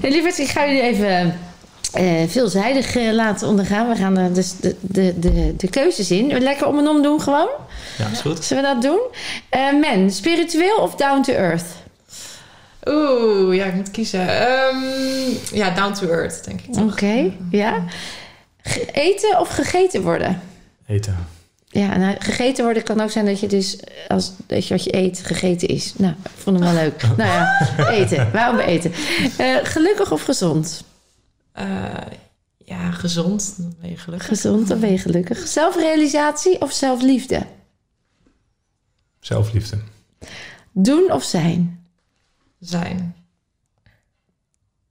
[0.02, 1.34] En lieverd, ik ga jullie even
[1.93, 3.88] eh, veelzijdig eh, laten ondergaan.
[3.89, 6.38] We gaan er dus de, de, de, de keuzes in.
[6.39, 7.50] Lekker om en om doen gewoon.
[7.98, 8.43] ja, is goed.
[8.45, 9.00] Zullen we dat doen?
[9.50, 11.66] Eh, men, spiritueel of down to earth?
[12.88, 14.28] Oeh, ja, ik moet kiezen.
[14.30, 14.78] Ehm,
[15.54, 16.74] ja, down to earth, denk ik.
[16.74, 16.92] toch?
[16.92, 17.84] Oké, ja.
[18.62, 20.42] Ge- eten of gegeten worden?
[20.88, 21.18] Eten.
[21.70, 24.96] Ja, nou, gegeten worden kan ook zijn dat je dus als dat je wat je
[24.96, 25.94] eet gegeten is.
[25.98, 27.02] Nou, ik vond hem wel leuk.
[27.18, 28.32] nou ja, eten.
[28.32, 28.92] Waarom eten?
[29.38, 30.84] Eh, gelukkig of gezond?
[31.52, 31.66] Eh,
[32.58, 33.54] ja, gezond.
[33.58, 34.28] Dan ben je gelukkig.
[34.28, 35.48] Gezond of ben je gelukkig?
[35.48, 37.42] Zelfrealisatie of zelfliefde?
[39.20, 39.78] Zelfliefde.
[40.72, 41.76] Doen of zijn?
[42.60, 43.16] Zijn.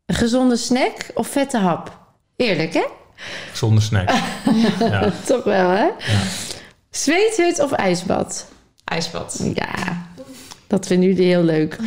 [0.07, 1.99] Een gezonde snack of vette hap?
[2.37, 2.85] Eerlijk, hè?
[3.53, 4.09] Zonder snack.
[4.79, 5.11] ja.
[5.25, 5.85] Toch wel, hè?
[5.85, 6.21] Ja.
[6.91, 8.49] Zweethut of ijsbad?
[8.85, 9.51] IJsbad.
[9.55, 10.07] Ja,
[10.67, 11.77] dat vinden jullie heel leuk.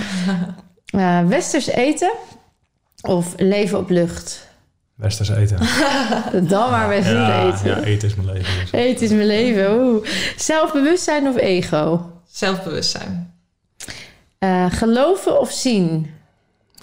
[0.89, 2.11] Eh, westers eten
[3.01, 4.47] of leven op lucht?
[4.95, 5.57] Westers eten.
[6.49, 7.67] Dan maar westers Ja, eten.
[7.67, 8.59] ja, eten is mijn leven.
[8.59, 8.71] dus.
[8.71, 9.71] Eten is mijn leven.
[9.73, 10.07] Oeh.
[10.37, 12.11] Zelfbewustzijn of ego?
[12.31, 13.28] Zelfbewustzijn.
[14.39, 16.13] Eh, geloven of zien?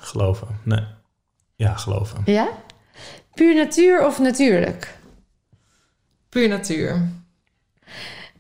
[0.01, 0.61] Geloven.
[0.65, 0.85] Nee.
[1.55, 2.23] Ja, geloven.
[2.25, 2.49] Ja?
[3.35, 4.99] Puur natuur of natuurlijk?
[6.29, 7.09] Puur natuur.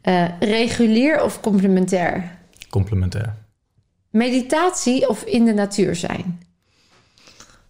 [0.01, 2.39] Eh, regulier of complementair?
[2.71, 3.35] Complementair.
[4.11, 6.43] Meditatie of in de natuur zijn?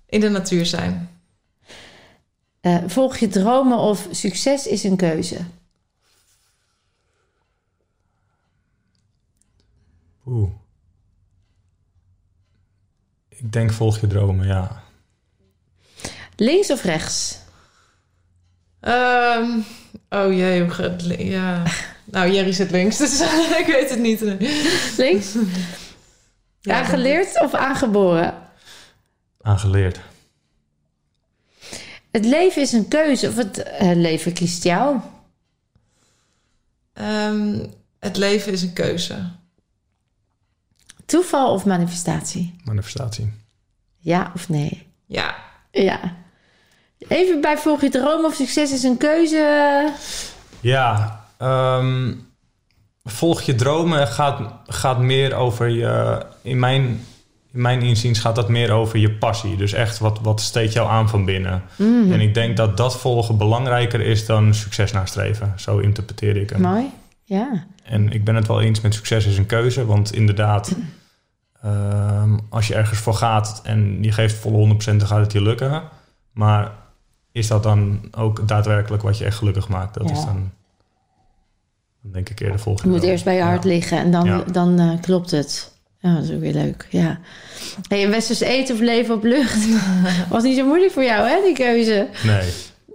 [0.07, 1.11] In de natuur zijn.
[2.61, 5.39] Eh, volg je dromen of succes is een keuze?
[10.27, 10.51] Oeh.
[13.37, 14.83] Ik denk volg je dromen, ja.
[16.37, 17.39] Links of rechts?
[18.81, 19.51] Ehm,
[20.11, 21.63] oh jee, hoe gaat het li- Ja.
[22.11, 23.21] Nou, Jerry zit links, dus
[23.61, 24.21] ik weet het niet.
[24.97, 25.35] Links?
[26.61, 28.35] Ja, Aangeleerd of aangeboren?
[29.41, 30.01] Aangeleerd.
[32.11, 35.01] Het leven is een keuze of het leven kiest jou.
[36.93, 37.67] Ehm,
[37.99, 39.31] het leven is een keuze.
[41.07, 42.55] Toeval of manifestatie?
[42.65, 43.33] Manifestatie.
[43.99, 44.87] Ja of nee?
[45.07, 45.35] Ja.
[45.71, 46.15] Ja.
[46.99, 49.93] Even bij volg je droom of succes is een keuze.
[50.61, 52.13] Ja, ehm,
[53.05, 56.23] volg je dromen gaat, gaat meer over je...
[56.43, 56.83] In mijn,
[57.53, 59.57] in mijn inziens gaat dat meer over je passie.
[59.57, 61.63] Dus echt, wat, wat steekt jou aan van binnen?
[61.77, 62.13] Mhm.
[62.13, 65.53] En ik denk dat dat volgen belangrijker is dan succes nastreven.
[65.57, 66.61] Zo interpreteer ik hem.
[66.61, 66.91] Mooi.
[67.25, 67.67] Ja.
[67.83, 69.87] En ik ben het wel eens met succes is een keuze.
[69.87, 70.77] Want inderdaad,
[71.67, 75.43] ehm, als je ergens voor gaat en je geeft volle 100%, dan gaat het je
[75.43, 75.83] lukken.
[76.33, 76.73] Maar
[77.33, 79.95] is dat dan ook daadwerkelijk wat je echt gelukkig maakt?
[79.95, 80.15] Dat Ja.
[80.15, 80.51] is dan,
[82.03, 83.69] dan denk ik eerder volg Je moet eerst bij je hart Ja.
[83.71, 84.43] liggen en dan, Ja.
[84.53, 85.75] dan eh, klopt het.
[85.99, 86.87] Ja, dat is ook weer leuk.
[86.91, 87.19] Ja.
[87.89, 89.67] Hey, westers eten of leven op lucht
[90.29, 92.09] was niet zo moeilijk voor jou, hè, die keuze?
[92.25, 92.53] Nee,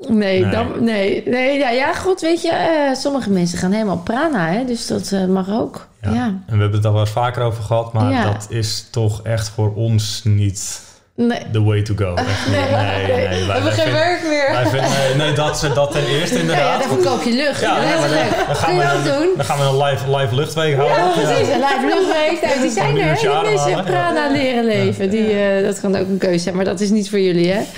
[0.08, 0.52] Nee, Nee.
[0.52, 4.66] Dan, nee, nee ja, ja, goed, weet je, eh, sommige mensen gaan helemaal prana, hè,
[4.66, 5.88] dus dat eh, mag ook.
[6.02, 6.14] ja.
[6.14, 6.26] Ja.
[6.26, 8.24] En we hebben het al wel eens vaker over gehad, maar Ja.
[8.24, 10.82] dat is toch echt voor ons niet
[11.16, 11.40] Nee.
[11.52, 12.14] the way to go.
[12.16, 12.48] Echt.
[12.50, 13.46] Nee, nee, nee.
[13.46, 14.50] We hebben geen werk meer.
[14.52, 17.04] wij vinden- nee, dat, dat ten eerste Ja, ja, inderdaad.
[17.04, 17.62] dan je lucht.
[17.62, 19.30] Ja, dat nee, is maar dan, gaan we doen.
[19.36, 20.98] dan gaan we een live, live luchtweek houden.
[20.98, 21.48] Ja, precies.
[21.54, 22.42] Een live luchtweek.
[22.50, 23.16] Nou, die zijn er, hè?
[23.16, 25.10] Die mensen prana leren leven.
[25.10, 27.62] Die, eh, dat kan ook een keuze zijn, maar dat is niet voor jullie, hè?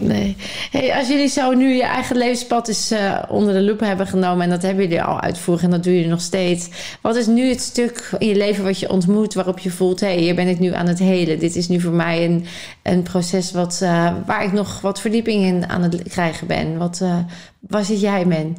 [0.00, 0.36] Nee.
[0.70, 4.44] Hey, als jullie zo nu je eigen levenspad eens eh, onder de loep hebben genomen...
[4.44, 6.68] en dat hebben jullie al uitvoerig en dat doen jullie nog steeds...
[7.00, 9.34] wat is nu het stuk in je leven wat je ontmoet...
[9.34, 11.38] waarop je voelt, hé, hey, hier ben ik nu aan het helen.
[11.38, 12.44] Dit is nu voor mij een,
[12.82, 16.78] een proces wat, eh, waar ik nog wat verdieping in aan het krijgen ben.
[16.78, 17.18] Wat, eh,
[17.60, 18.56] waar zit jij, Men?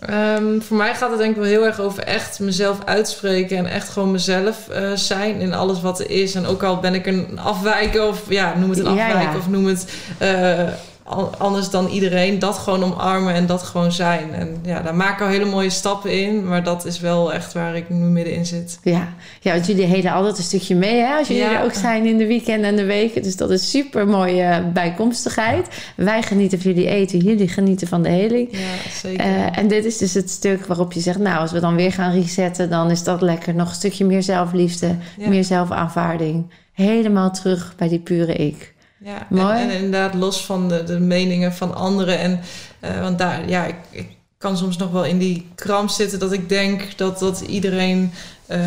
[0.00, 3.66] Ehm, voor mij gaat het denk ik wel heel erg over echt mezelf uitspreken en
[3.66, 6.34] echt gewoon mezelf eh, zijn in alles wat er is.
[6.34, 9.36] En ook al ben ik een afwijker of ja, noem het een afwijker ja.
[9.36, 10.68] of noem het eh,
[11.38, 14.32] anders dan iedereen, dat gewoon omarmen en dat gewoon zijn.
[14.34, 17.52] En ja, daar maak ik al hele mooie stappen in, maar dat is wel echt
[17.52, 18.78] waar ik nu middenin zit.
[18.82, 19.08] Ja,
[19.40, 21.14] ja want jullie heden altijd een stukje mee, hè?
[21.16, 21.58] Als jullie Ja.
[21.58, 23.22] er ook zijn in de weekend en de weken.
[23.22, 25.66] Dus dat is super mooie bijkomstigheid.
[25.96, 28.48] Wij genieten van jullie eten, jullie genieten van de heling.
[28.50, 29.24] Ja, zeker.
[29.24, 31.92] Eh, en dit is dus het stuk waarop je zegt, nou, als we dan weer
[31.92, 33.54] gaan resetten, dan is dat lekker.
[33.54, 35.28] Nog een stukje meer zelfliefde, Ja.
[35.28, 36.50] meer zelfaanvaarding.
[36.72, 38.74] Helemaal terug bij die pure ik.
[39.00, 39.62] Ja, Mooi.
[39.62, 42.18] En, en inderdaad los van de, de meningen van anderen.
[42.18, 42.40] En,
[42.80, 46.32] eh, want daar, ja, ik, ik kan soms nog wel in die kramp zitten dat
[46.32, 48.12] ik denk dat, dat iedereen,
[48.46, 48.60] eh,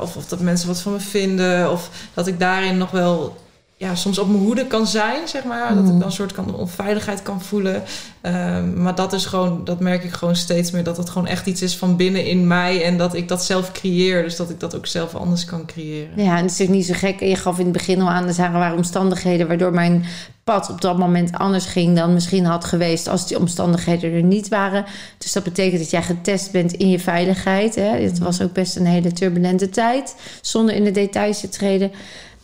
[0.00, 3.36] of, of dat mensen wat van me vinden, of dat ik daarin nog wel
[3.82, 5.68] ja, soms op mijn hoede kan zijn, zeg maar.
[5.68, 5.98] Dat ik Mhm.
[5.98, 7.82] dan een soort kan, onveiligheid kan voelen.
[8.20, 11.46] Ehm, maar dat is gewoon, dat merk ik gewoon steeds meer, dat het gewoon echt
[11.46, 14.22] iets is van binnen in mij en dat ik dat zelf creëer.
[14.22, 16.10] Dus dat ik dat ook zelf anders kan creëren.
[16.24, 17.20] Ja, en het is ook niet zo gek.
[17.20, 20.04] Je gaf in het begin al aan, er waren omstandigheden waardoor mijn
[20.44, 24.48] pad op dat moment anders ging dan misschien had geweest als die omstandigheden er niet
[24.48, 24.84] waren.
[25.18, 27.74] Dus dat betekent dat jij getest bent in je veiligheid.
[27.74, 27.82] Hè?
[28.02, 31.92] Het was ook best een hele turbulente tijd, zonder in de details te treden.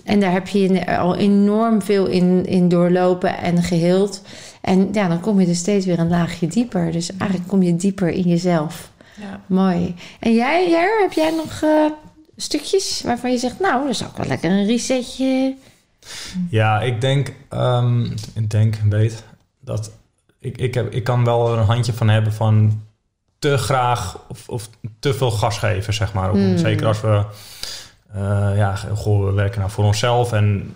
[0.09, 4.23] En daar heb je je al enorm veel in, in doorlopen en geheeld.
[4.61, 6.93] En ja, dan kom je er steeds weer een laagje dieper.
[6.93, 8.91] Dus eigenlijk kom je dieper in jezelf.
[9.21, 9.41] Ja.
[9.47, 9.95] Mooi.
[10.21, 11.91] En jij, Jer, heb jij nog eh,
[12.37, 13.61] stukjes waarvan je zegt...
[13.61, 15.55] nou, dat is ook wel lekker een resetje.
[16.51, 18.05] Ja, ik denk, ehm,
[18.35, 19.25] ik denk, weet,
[19.61, 19.91] dat
[20.39, 22.83] ik, ik, heb, ik kan wel een handje van hebben van
[23.39, 26.31] te graag of, of te veel gas geven, zeg maar.
[26.31, 26.59] Hmm.
[26.59, 27.25] Zeker als we, eh,
[28.57, 30.75] ja, goh, we werken nou voor onszelf en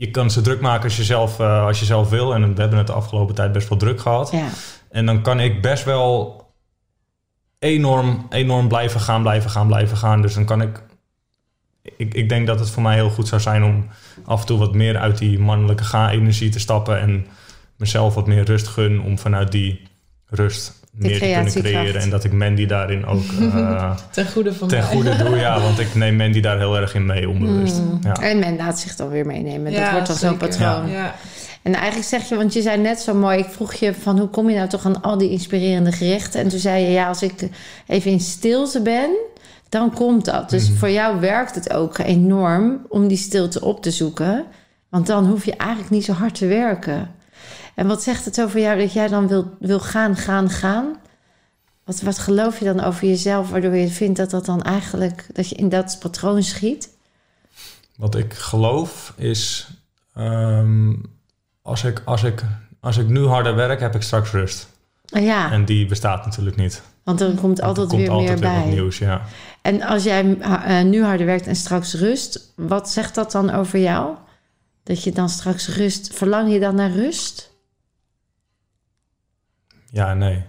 [0.00, 2.34] je kan ze druk maken als je, zelf, eh, als je zelf wil.
[2.34, 4.30] En we hebben het de afgelopen tijd best wel druk gehad.
[4.30, 4.48] Ja.
[4.90, 6.44] En dan kan ik best wel
[7.58, 10.22] enorm, enorm blijven gaan, blijven gaan, blijven gaan.
[10.22, 10.82] Dus dan kan ik,
[11.96, 12.14] ik...
[12.14, 13.88] Ik denk dat het voor mij heel goed zou zijn om
[14.24, 17.00] af en toe wat meer uit die mannelijke ga-energie te stappen.
[17.00, 17.26] En
[17.76, 19.82] mezelf wat meer rust gun om vanuit die
[20.26, 21.18] rust meer te
[21.52, 22.00] kunnen creëren.
[22.00, 24.86] En dat ik Mandy daarin ook eh, Ten goede van ten mij.
[24.88, 25.36] goede doe.
[25.36, 27.80] Ja, want ik neem Mandy daar heel erg in mee, onbewust.
[27.80, 27.98] Mm.
[28.02, 28.12] Ja.
[28.14, 29.72] En men laat zich dan weer meenemen.
[29.72, 30.88] dat wordt dan zo'n patroon.
[30.90, 31.14] Ja.
[31.62, 33.38] En eigenlijk zeg je, want je zei net zo mooi...
[33.38, 36.40] ik vroeg je van hoe kom je nou toch aan al die inspirerende gerechten?
[36.40, 37.48] En toen zei je, ja, als ik
[37.86, 39.10] even in stilte ben...
[39.68, 40.50] dan komt dat.
[40.50, 40.78] Dus Mhm.
[40.78, 44.44] voor jou werkt het ook enorm om die stilte op te zoeken.
[44.90, 47.10] Want dan hoef je eigenlijk niet zo hard te werken.
[47.80, 50.96] En wat zegt het over jou dat jij dan wil, wil gaan, gaan, gaan?
[51.84, 55.48] Wat, wat geloof je dan over jezelf, waardoor je vindt dat dat dan eigenlijk, dat
[55.48, 56.88] je in dat patroon schiet?
[57.96, 59.68] Wat ik geloof is,
[60.14, 60.92] ehm,
[61.62, 62.44] als, ik, als, ik,
[62.80, 64.68] als ik nu harder werk, heb ik straks rust.
[65.10, 66.82] Ah, Ja, En die bestaat natuurlijk niet.
[67.02, 68.72] want er komt altijd er komt weer altijd meer weer wat bij.
[68.74, 69.22] nieuws, ja.
[69.62, 73.78] En als jij eh, nu harder werkt en straks rust, wat zegt dat dan over
[73.78, 74.14] jou?
[74.82, 77.49] Dat je dan straks rust, verlang je dan naar rust?
[79.90, 80.44] Ja nee.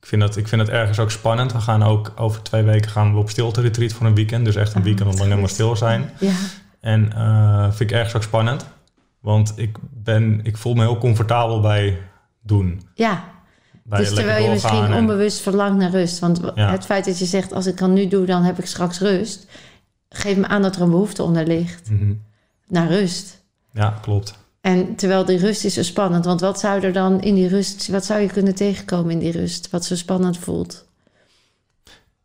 [0.00, 1.52] Ik vind, dat, ik vind dat ergens ook spannend.
[1.52, 4.44] We gaan ook over twee weken gaan we op stilte retreat voor een weekend.
[4.44, 5.50] Dus echt een Ah, weekend lang helemaal goed.
[5.54, 6.10] stil zijn.
[6.20, 6.32] Ja,
[6.80, 8.66] En eh vind ik ergens ook spannend.
[9.20, 11.98] Want ik, ben, ik voel me heel comfortabel bij
[12.42, 12.82] doen.
[12.94, 13.24] ja.
[13.84, 16.18] Bij dus terwijl je misschien en- onbewust verlangt naar rust.
[16.18, 16.70] Want Ja.
[16.70, 19.46] het feit dat je zegt, als ik kan nu doe, dan heb ik straks rust.
[20.08, 21.90] Geeft me aan dat er een behoefte onder ligt.
[21.90, 22.12] Mhm.
[22.66, 23.44] Naar rust.
[23.72, 24.38] Ja, klopt.
[24.68, 26.24] En terwijl die rust is zo spannend.
[26.24, 29.32] Want wat zou er dan in die rust, wat zou je kunnen tegenkomen in die
[29.32, 29.70] rust?
[29.70, 30.86] Wat zo spannend voelt?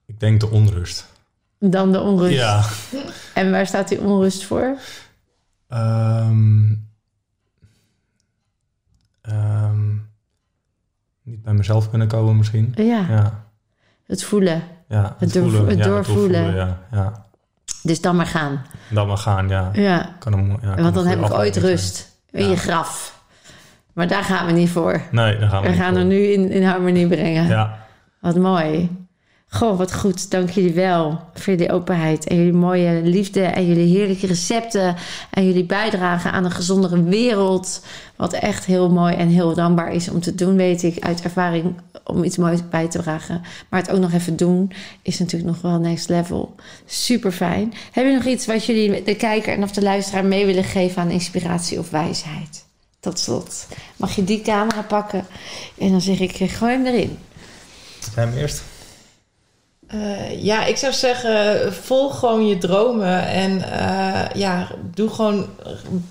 [0.05, 1.05] Ik denk de onrust.
[1.59, 2.33] Dan de onrust.
[2.35, 2.63] Ja.
[3.33, 4.77] En waar staat die onrust voor?
[5.67, 6.73] Ehm,
[9.21, 9.91] ehm,
[11.23, 12.71] niet bij mezelf kunnen komen misschien.
[12.75, 13.45] Ja, Ja,
[14.05, 14.63] het voelen.
[14.87, 16.55] ja Het doorvo- het ja, doorvoelen.
[16.55, 17.25] Ja, ja.
[17.83, 18.65] Dus dan maar gaan.
[18.89, 19.69] Dan maar gaan, ja.
[19.73, 22.11] Ja, Kan hem, ja kan want dan heb ik ooit rust.
[22.33, 22.49] In Ja.
[22.49, 23.21] je graf.
[23.93, 25.01] Maar daar gaan we niet voor.
[25.11, 25.99] Nee, dan gaan we We gaan voor.
[25.99, 27.47] er nu in, in harmonie brengen.
[27.47, 27.77] Ja,
[28.19, 28.89] Wat mooi.
[29.53, 30.31] Goh, wat goed.
[30.31, 34.95] Dank jullie wel voor jullie openheid en jullie mooie liefde en jullie heerlijke recepten
[35.29, 37.81] en jullie bijdrage aan een gezondere wereld.
[38.15, 41.75] Wat echt heel mooi en heel dankbaar is om te doen, weet ik uit ervaring
[42.03, 43.41] om iets moois bij te dragen.
[43.69, 46.55] Maar het ook nog even doen is natuurlijk nog wel next level.
[46.85, 47.73] Super fijn.
[47.91, 51.01] Heb je nog iets wat jullie de kijker en of de luisteraar mee willen geven
[51.01, 52.65] aan inspiratie of wijsheid?
[52.99, 53.67] Tot slot.
[53.95, 55.25] Mag je die camera pakken
[55.77, 57.17] en dan zeg ik, eh, gooi hem erin.
[58.13, 58.72] zijn eerst.
[59.87, 63.27] Eh, ja, ik zou zeggen, volg gewoon je dromen.
[63.27, 65.45] En eh, ja, doe gewoon,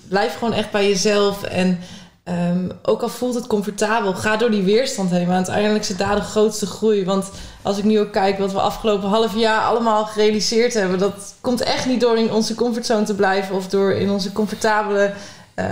[0.09, 1.43] blijf gewoon echt bij jezelf.
[1.43, 1.79] En
[2.25, 5.27] ehm, ook al voelt het comfortabel, ga door die weerstand heen.
[5.27, 7.05] Want uiteindelijk zit daar de grootste groei.
[7.05, 7.31] Want
[7.63, 11.63] als ik nu ook kijk wat we afgelopen half jaar allemaal gerealiseerd hebben, dat komt
[11.63, 15.13] echt niet door in onze comfortzone te blijven of door in onze comfortabele
[15.55, 15.67] eh,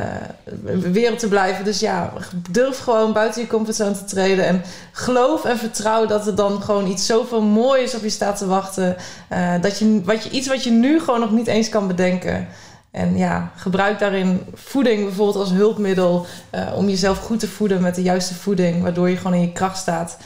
[0.92, 1.64] wereld te blijven.
[1.64, 2.12] Dus ja,
[2.50, 4.44] durf gewoon buiten je comfortzone te treden.
[4.46, 4.62] En
[4.92, 8.96] geloof en vertrouw dat er dan gewoon iets zoveel moois op je staat te wachten.
[9.28, 12.48] eh, dat je, wat je, iets wat je nu gewoon nog niet eens kan bedenken.
[12.90, 16.26] En ja, gebruik daarin voeding bijvoorbeeld als hulpmiddel.
[16.50, 18.82] eh, om jezelf goed te voeden met de juiste voeding.
[18.82, 20.18] Waardoor je gewoon in je kracht staat.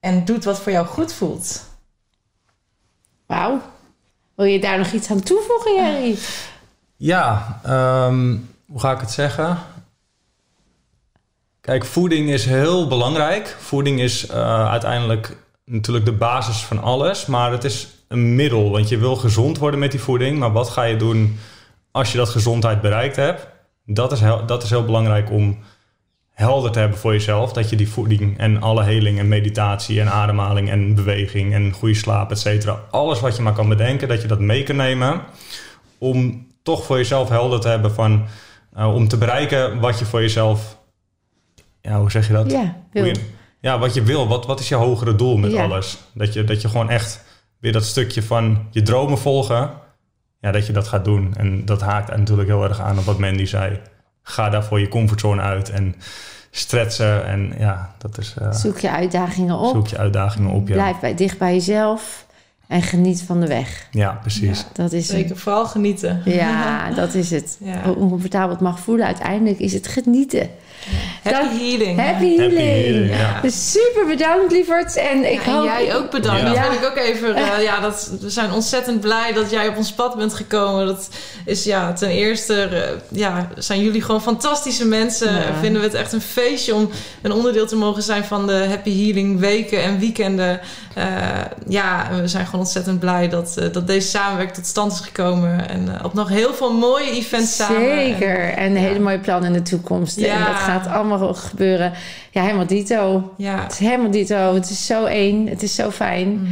[0.00, 1.64] En doet wat voor jou goed voelt.
[3.26, 3.60] Wauw.
[4.34, 6.18] Wil je daar nog iets aan toevoegen, Jerry?
[6.96, 8.36] Ja, ehm,
[8.72, 9.58] hoe ga ik het zeggen?
[11.60, 13.56] Kijk, voeding is heel belangrijk.
[13.60, 17.26] Voeding is eh, uiteindelijk natuurlijk de basis van alles.
[17.26, 20.38] Maar het is een middel, want je wil gezond worden met die voeding.
[20.38, 21.38] Maar wat ga je doen
[21.90, 23.48] als je dat gezondheid bereikt hebt?
[23.86, 25.58] Dat is, heel, dat is heel belangrijk om
[26.30, 27.52] helder te hebben voor jezelf.
[27.52, 31.94] Dat je die voeding en alle heling en meditatie en ademhaling en beweging en goede
[31.94, 32.80] slaap, et cetera.
[32.90, 35.20] Alles wat je maar kan bedenken, dat je dat mee kan nemen.
[35.98, 38.26] Om toch voor jezelf helder te hebben van...
[38.74, 40.78] eh, om te bereiken wat je voor jezelf...
[41.80, 42.50] Ja, hoe zeg je dat?
[42.50, 43.04] Ja, Hoe wil.
[43.04, 44.28] je- ja, wat je wil.
[44.28, 45.62] Wat, wat is je hogere doel met Ja.
[45.62, 45.98] alles?
[46.14, 47.24] Dat je, dat je gewoon echt
[47.58, 49.70] weer dat stukje van je dromen volgen...
[50.40, 51.34] Ja, dat je dat gaat doen.
[51.36, 53.80] En dat haakt natuurlijk heel erg aan op wat Mandy zei.
[54.22, 55.94] Ga daar voor je comfortzone uit en
[56.50, 57.24] stretchen.
[57.26, 58.34] En ja, dat is...
[58.38, 59.74] eh, Zoek je uitdagingen op.
[59.74, 60.68] zoek je uitdagingen op.
[60.68, 62.26] Ja, Blijf bij, dicht bij jezelf.
[62.66, 63.88] En geniet van de weg.
[63.90, 64.64] ja precies.
[64.72, 65.16] Dat is het.
[65.16, 66.22] Zeker, vooral genieten.
[66.24, 67.58] Ja, dat is het.
[67.64, 67.82] Ja.
[67.82, 70.50] Hoe oncomfortabel het mag voelen, uiteindelijk is het genieten.
[71.22, 72.00] Happy healing.
[72.00, 72.58] Happy healing.
[72.58, 73.40] healing, ja.
[73.42, 74.96] Dus super bedankt, lieverd.
[74.96, 75.64] En ik Ja, en hoop...
[75.64, 76.40] jij ook bedankt.
[76.54, 76.64] Ja.
[76.64, 77.34] Dat ik ook even.
[77.34, 80.86] eh, ja, dat, we zijn ontzettend blij dat jij op ons pad bent gekomen.
[80.86, 81.08] Dat
[81.44, 85.32] is ja, ten eerste eh, ja, zijn jullie gewoon fantastische mensen.
[85.32, 85.42] Ja.
[85.44, 86.90] En Vinden we het echt een feestje om
[87.22, 90.60] een onderdeel te mogen zijn van de Happy Healing weken en weekenden.
[90.94, 91.04] Eh,
[91.68, 95.00] ja, en we zijn gewoon ontzettend blij dat, eh, dat deze samenwerking tot stand is
[95.00, 95.68] gekomen.
[95.68, 97.80] En op nog heel veel mooie events samen.
[97.96, 98.52] Zeker.
[98.52, 100.16] En, hele mooie plannen in de toekomst.
[100.16, 100.46] En Ja.
[100.46, 101.92] dat gaat allemaal gebeuren.
[102.30, 103.32] Ja, helemaal dito.
[103.36, 103.62] Ja.
[103.62, 104.54] Het is helemaal dito.
[104.54, 105.46] Het is zo één.
[105.48, 106.48] Het is zo fijn.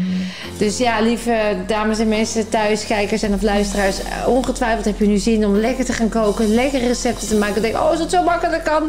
[0.58, 4.02] Dus ja, lieve dames en mensen thuis, kijkers en of luisteraars.
[4.02, 6.54] eh, Ongetwijfeld heb je nu zin om lekker te gaan koken.
[6.54, 7.62] Lekkere recepten te maken.
[7.62, 8.82] Denk, oh, als het zo makkelijk kan.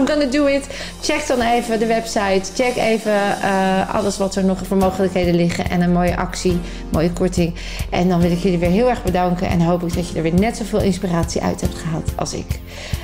[0.00, 0.66] I'm gonna do it.
[1.02, 2.40] Check dan even de website.
[2.54, 3.12] Check even
[3.42, 5.70] eh, alles wat er nog voor mogelijkheden liggen.
[5.70, 6.58] En een mooie actie,
[6.92, 7.54] mooie korting.
[7.90, 9.48] En dan wil ik jullie weer heel erg bedanken.
[9.48, 12.46] En hoop ik dat je er weer net zoveel inspiratie uit hebt gehaald als ik.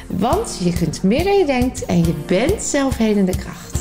[0.07, 1.72] Want je kunt meer dan je denkt.
[1.81, 3.72] En je bent zelfhelende kracht.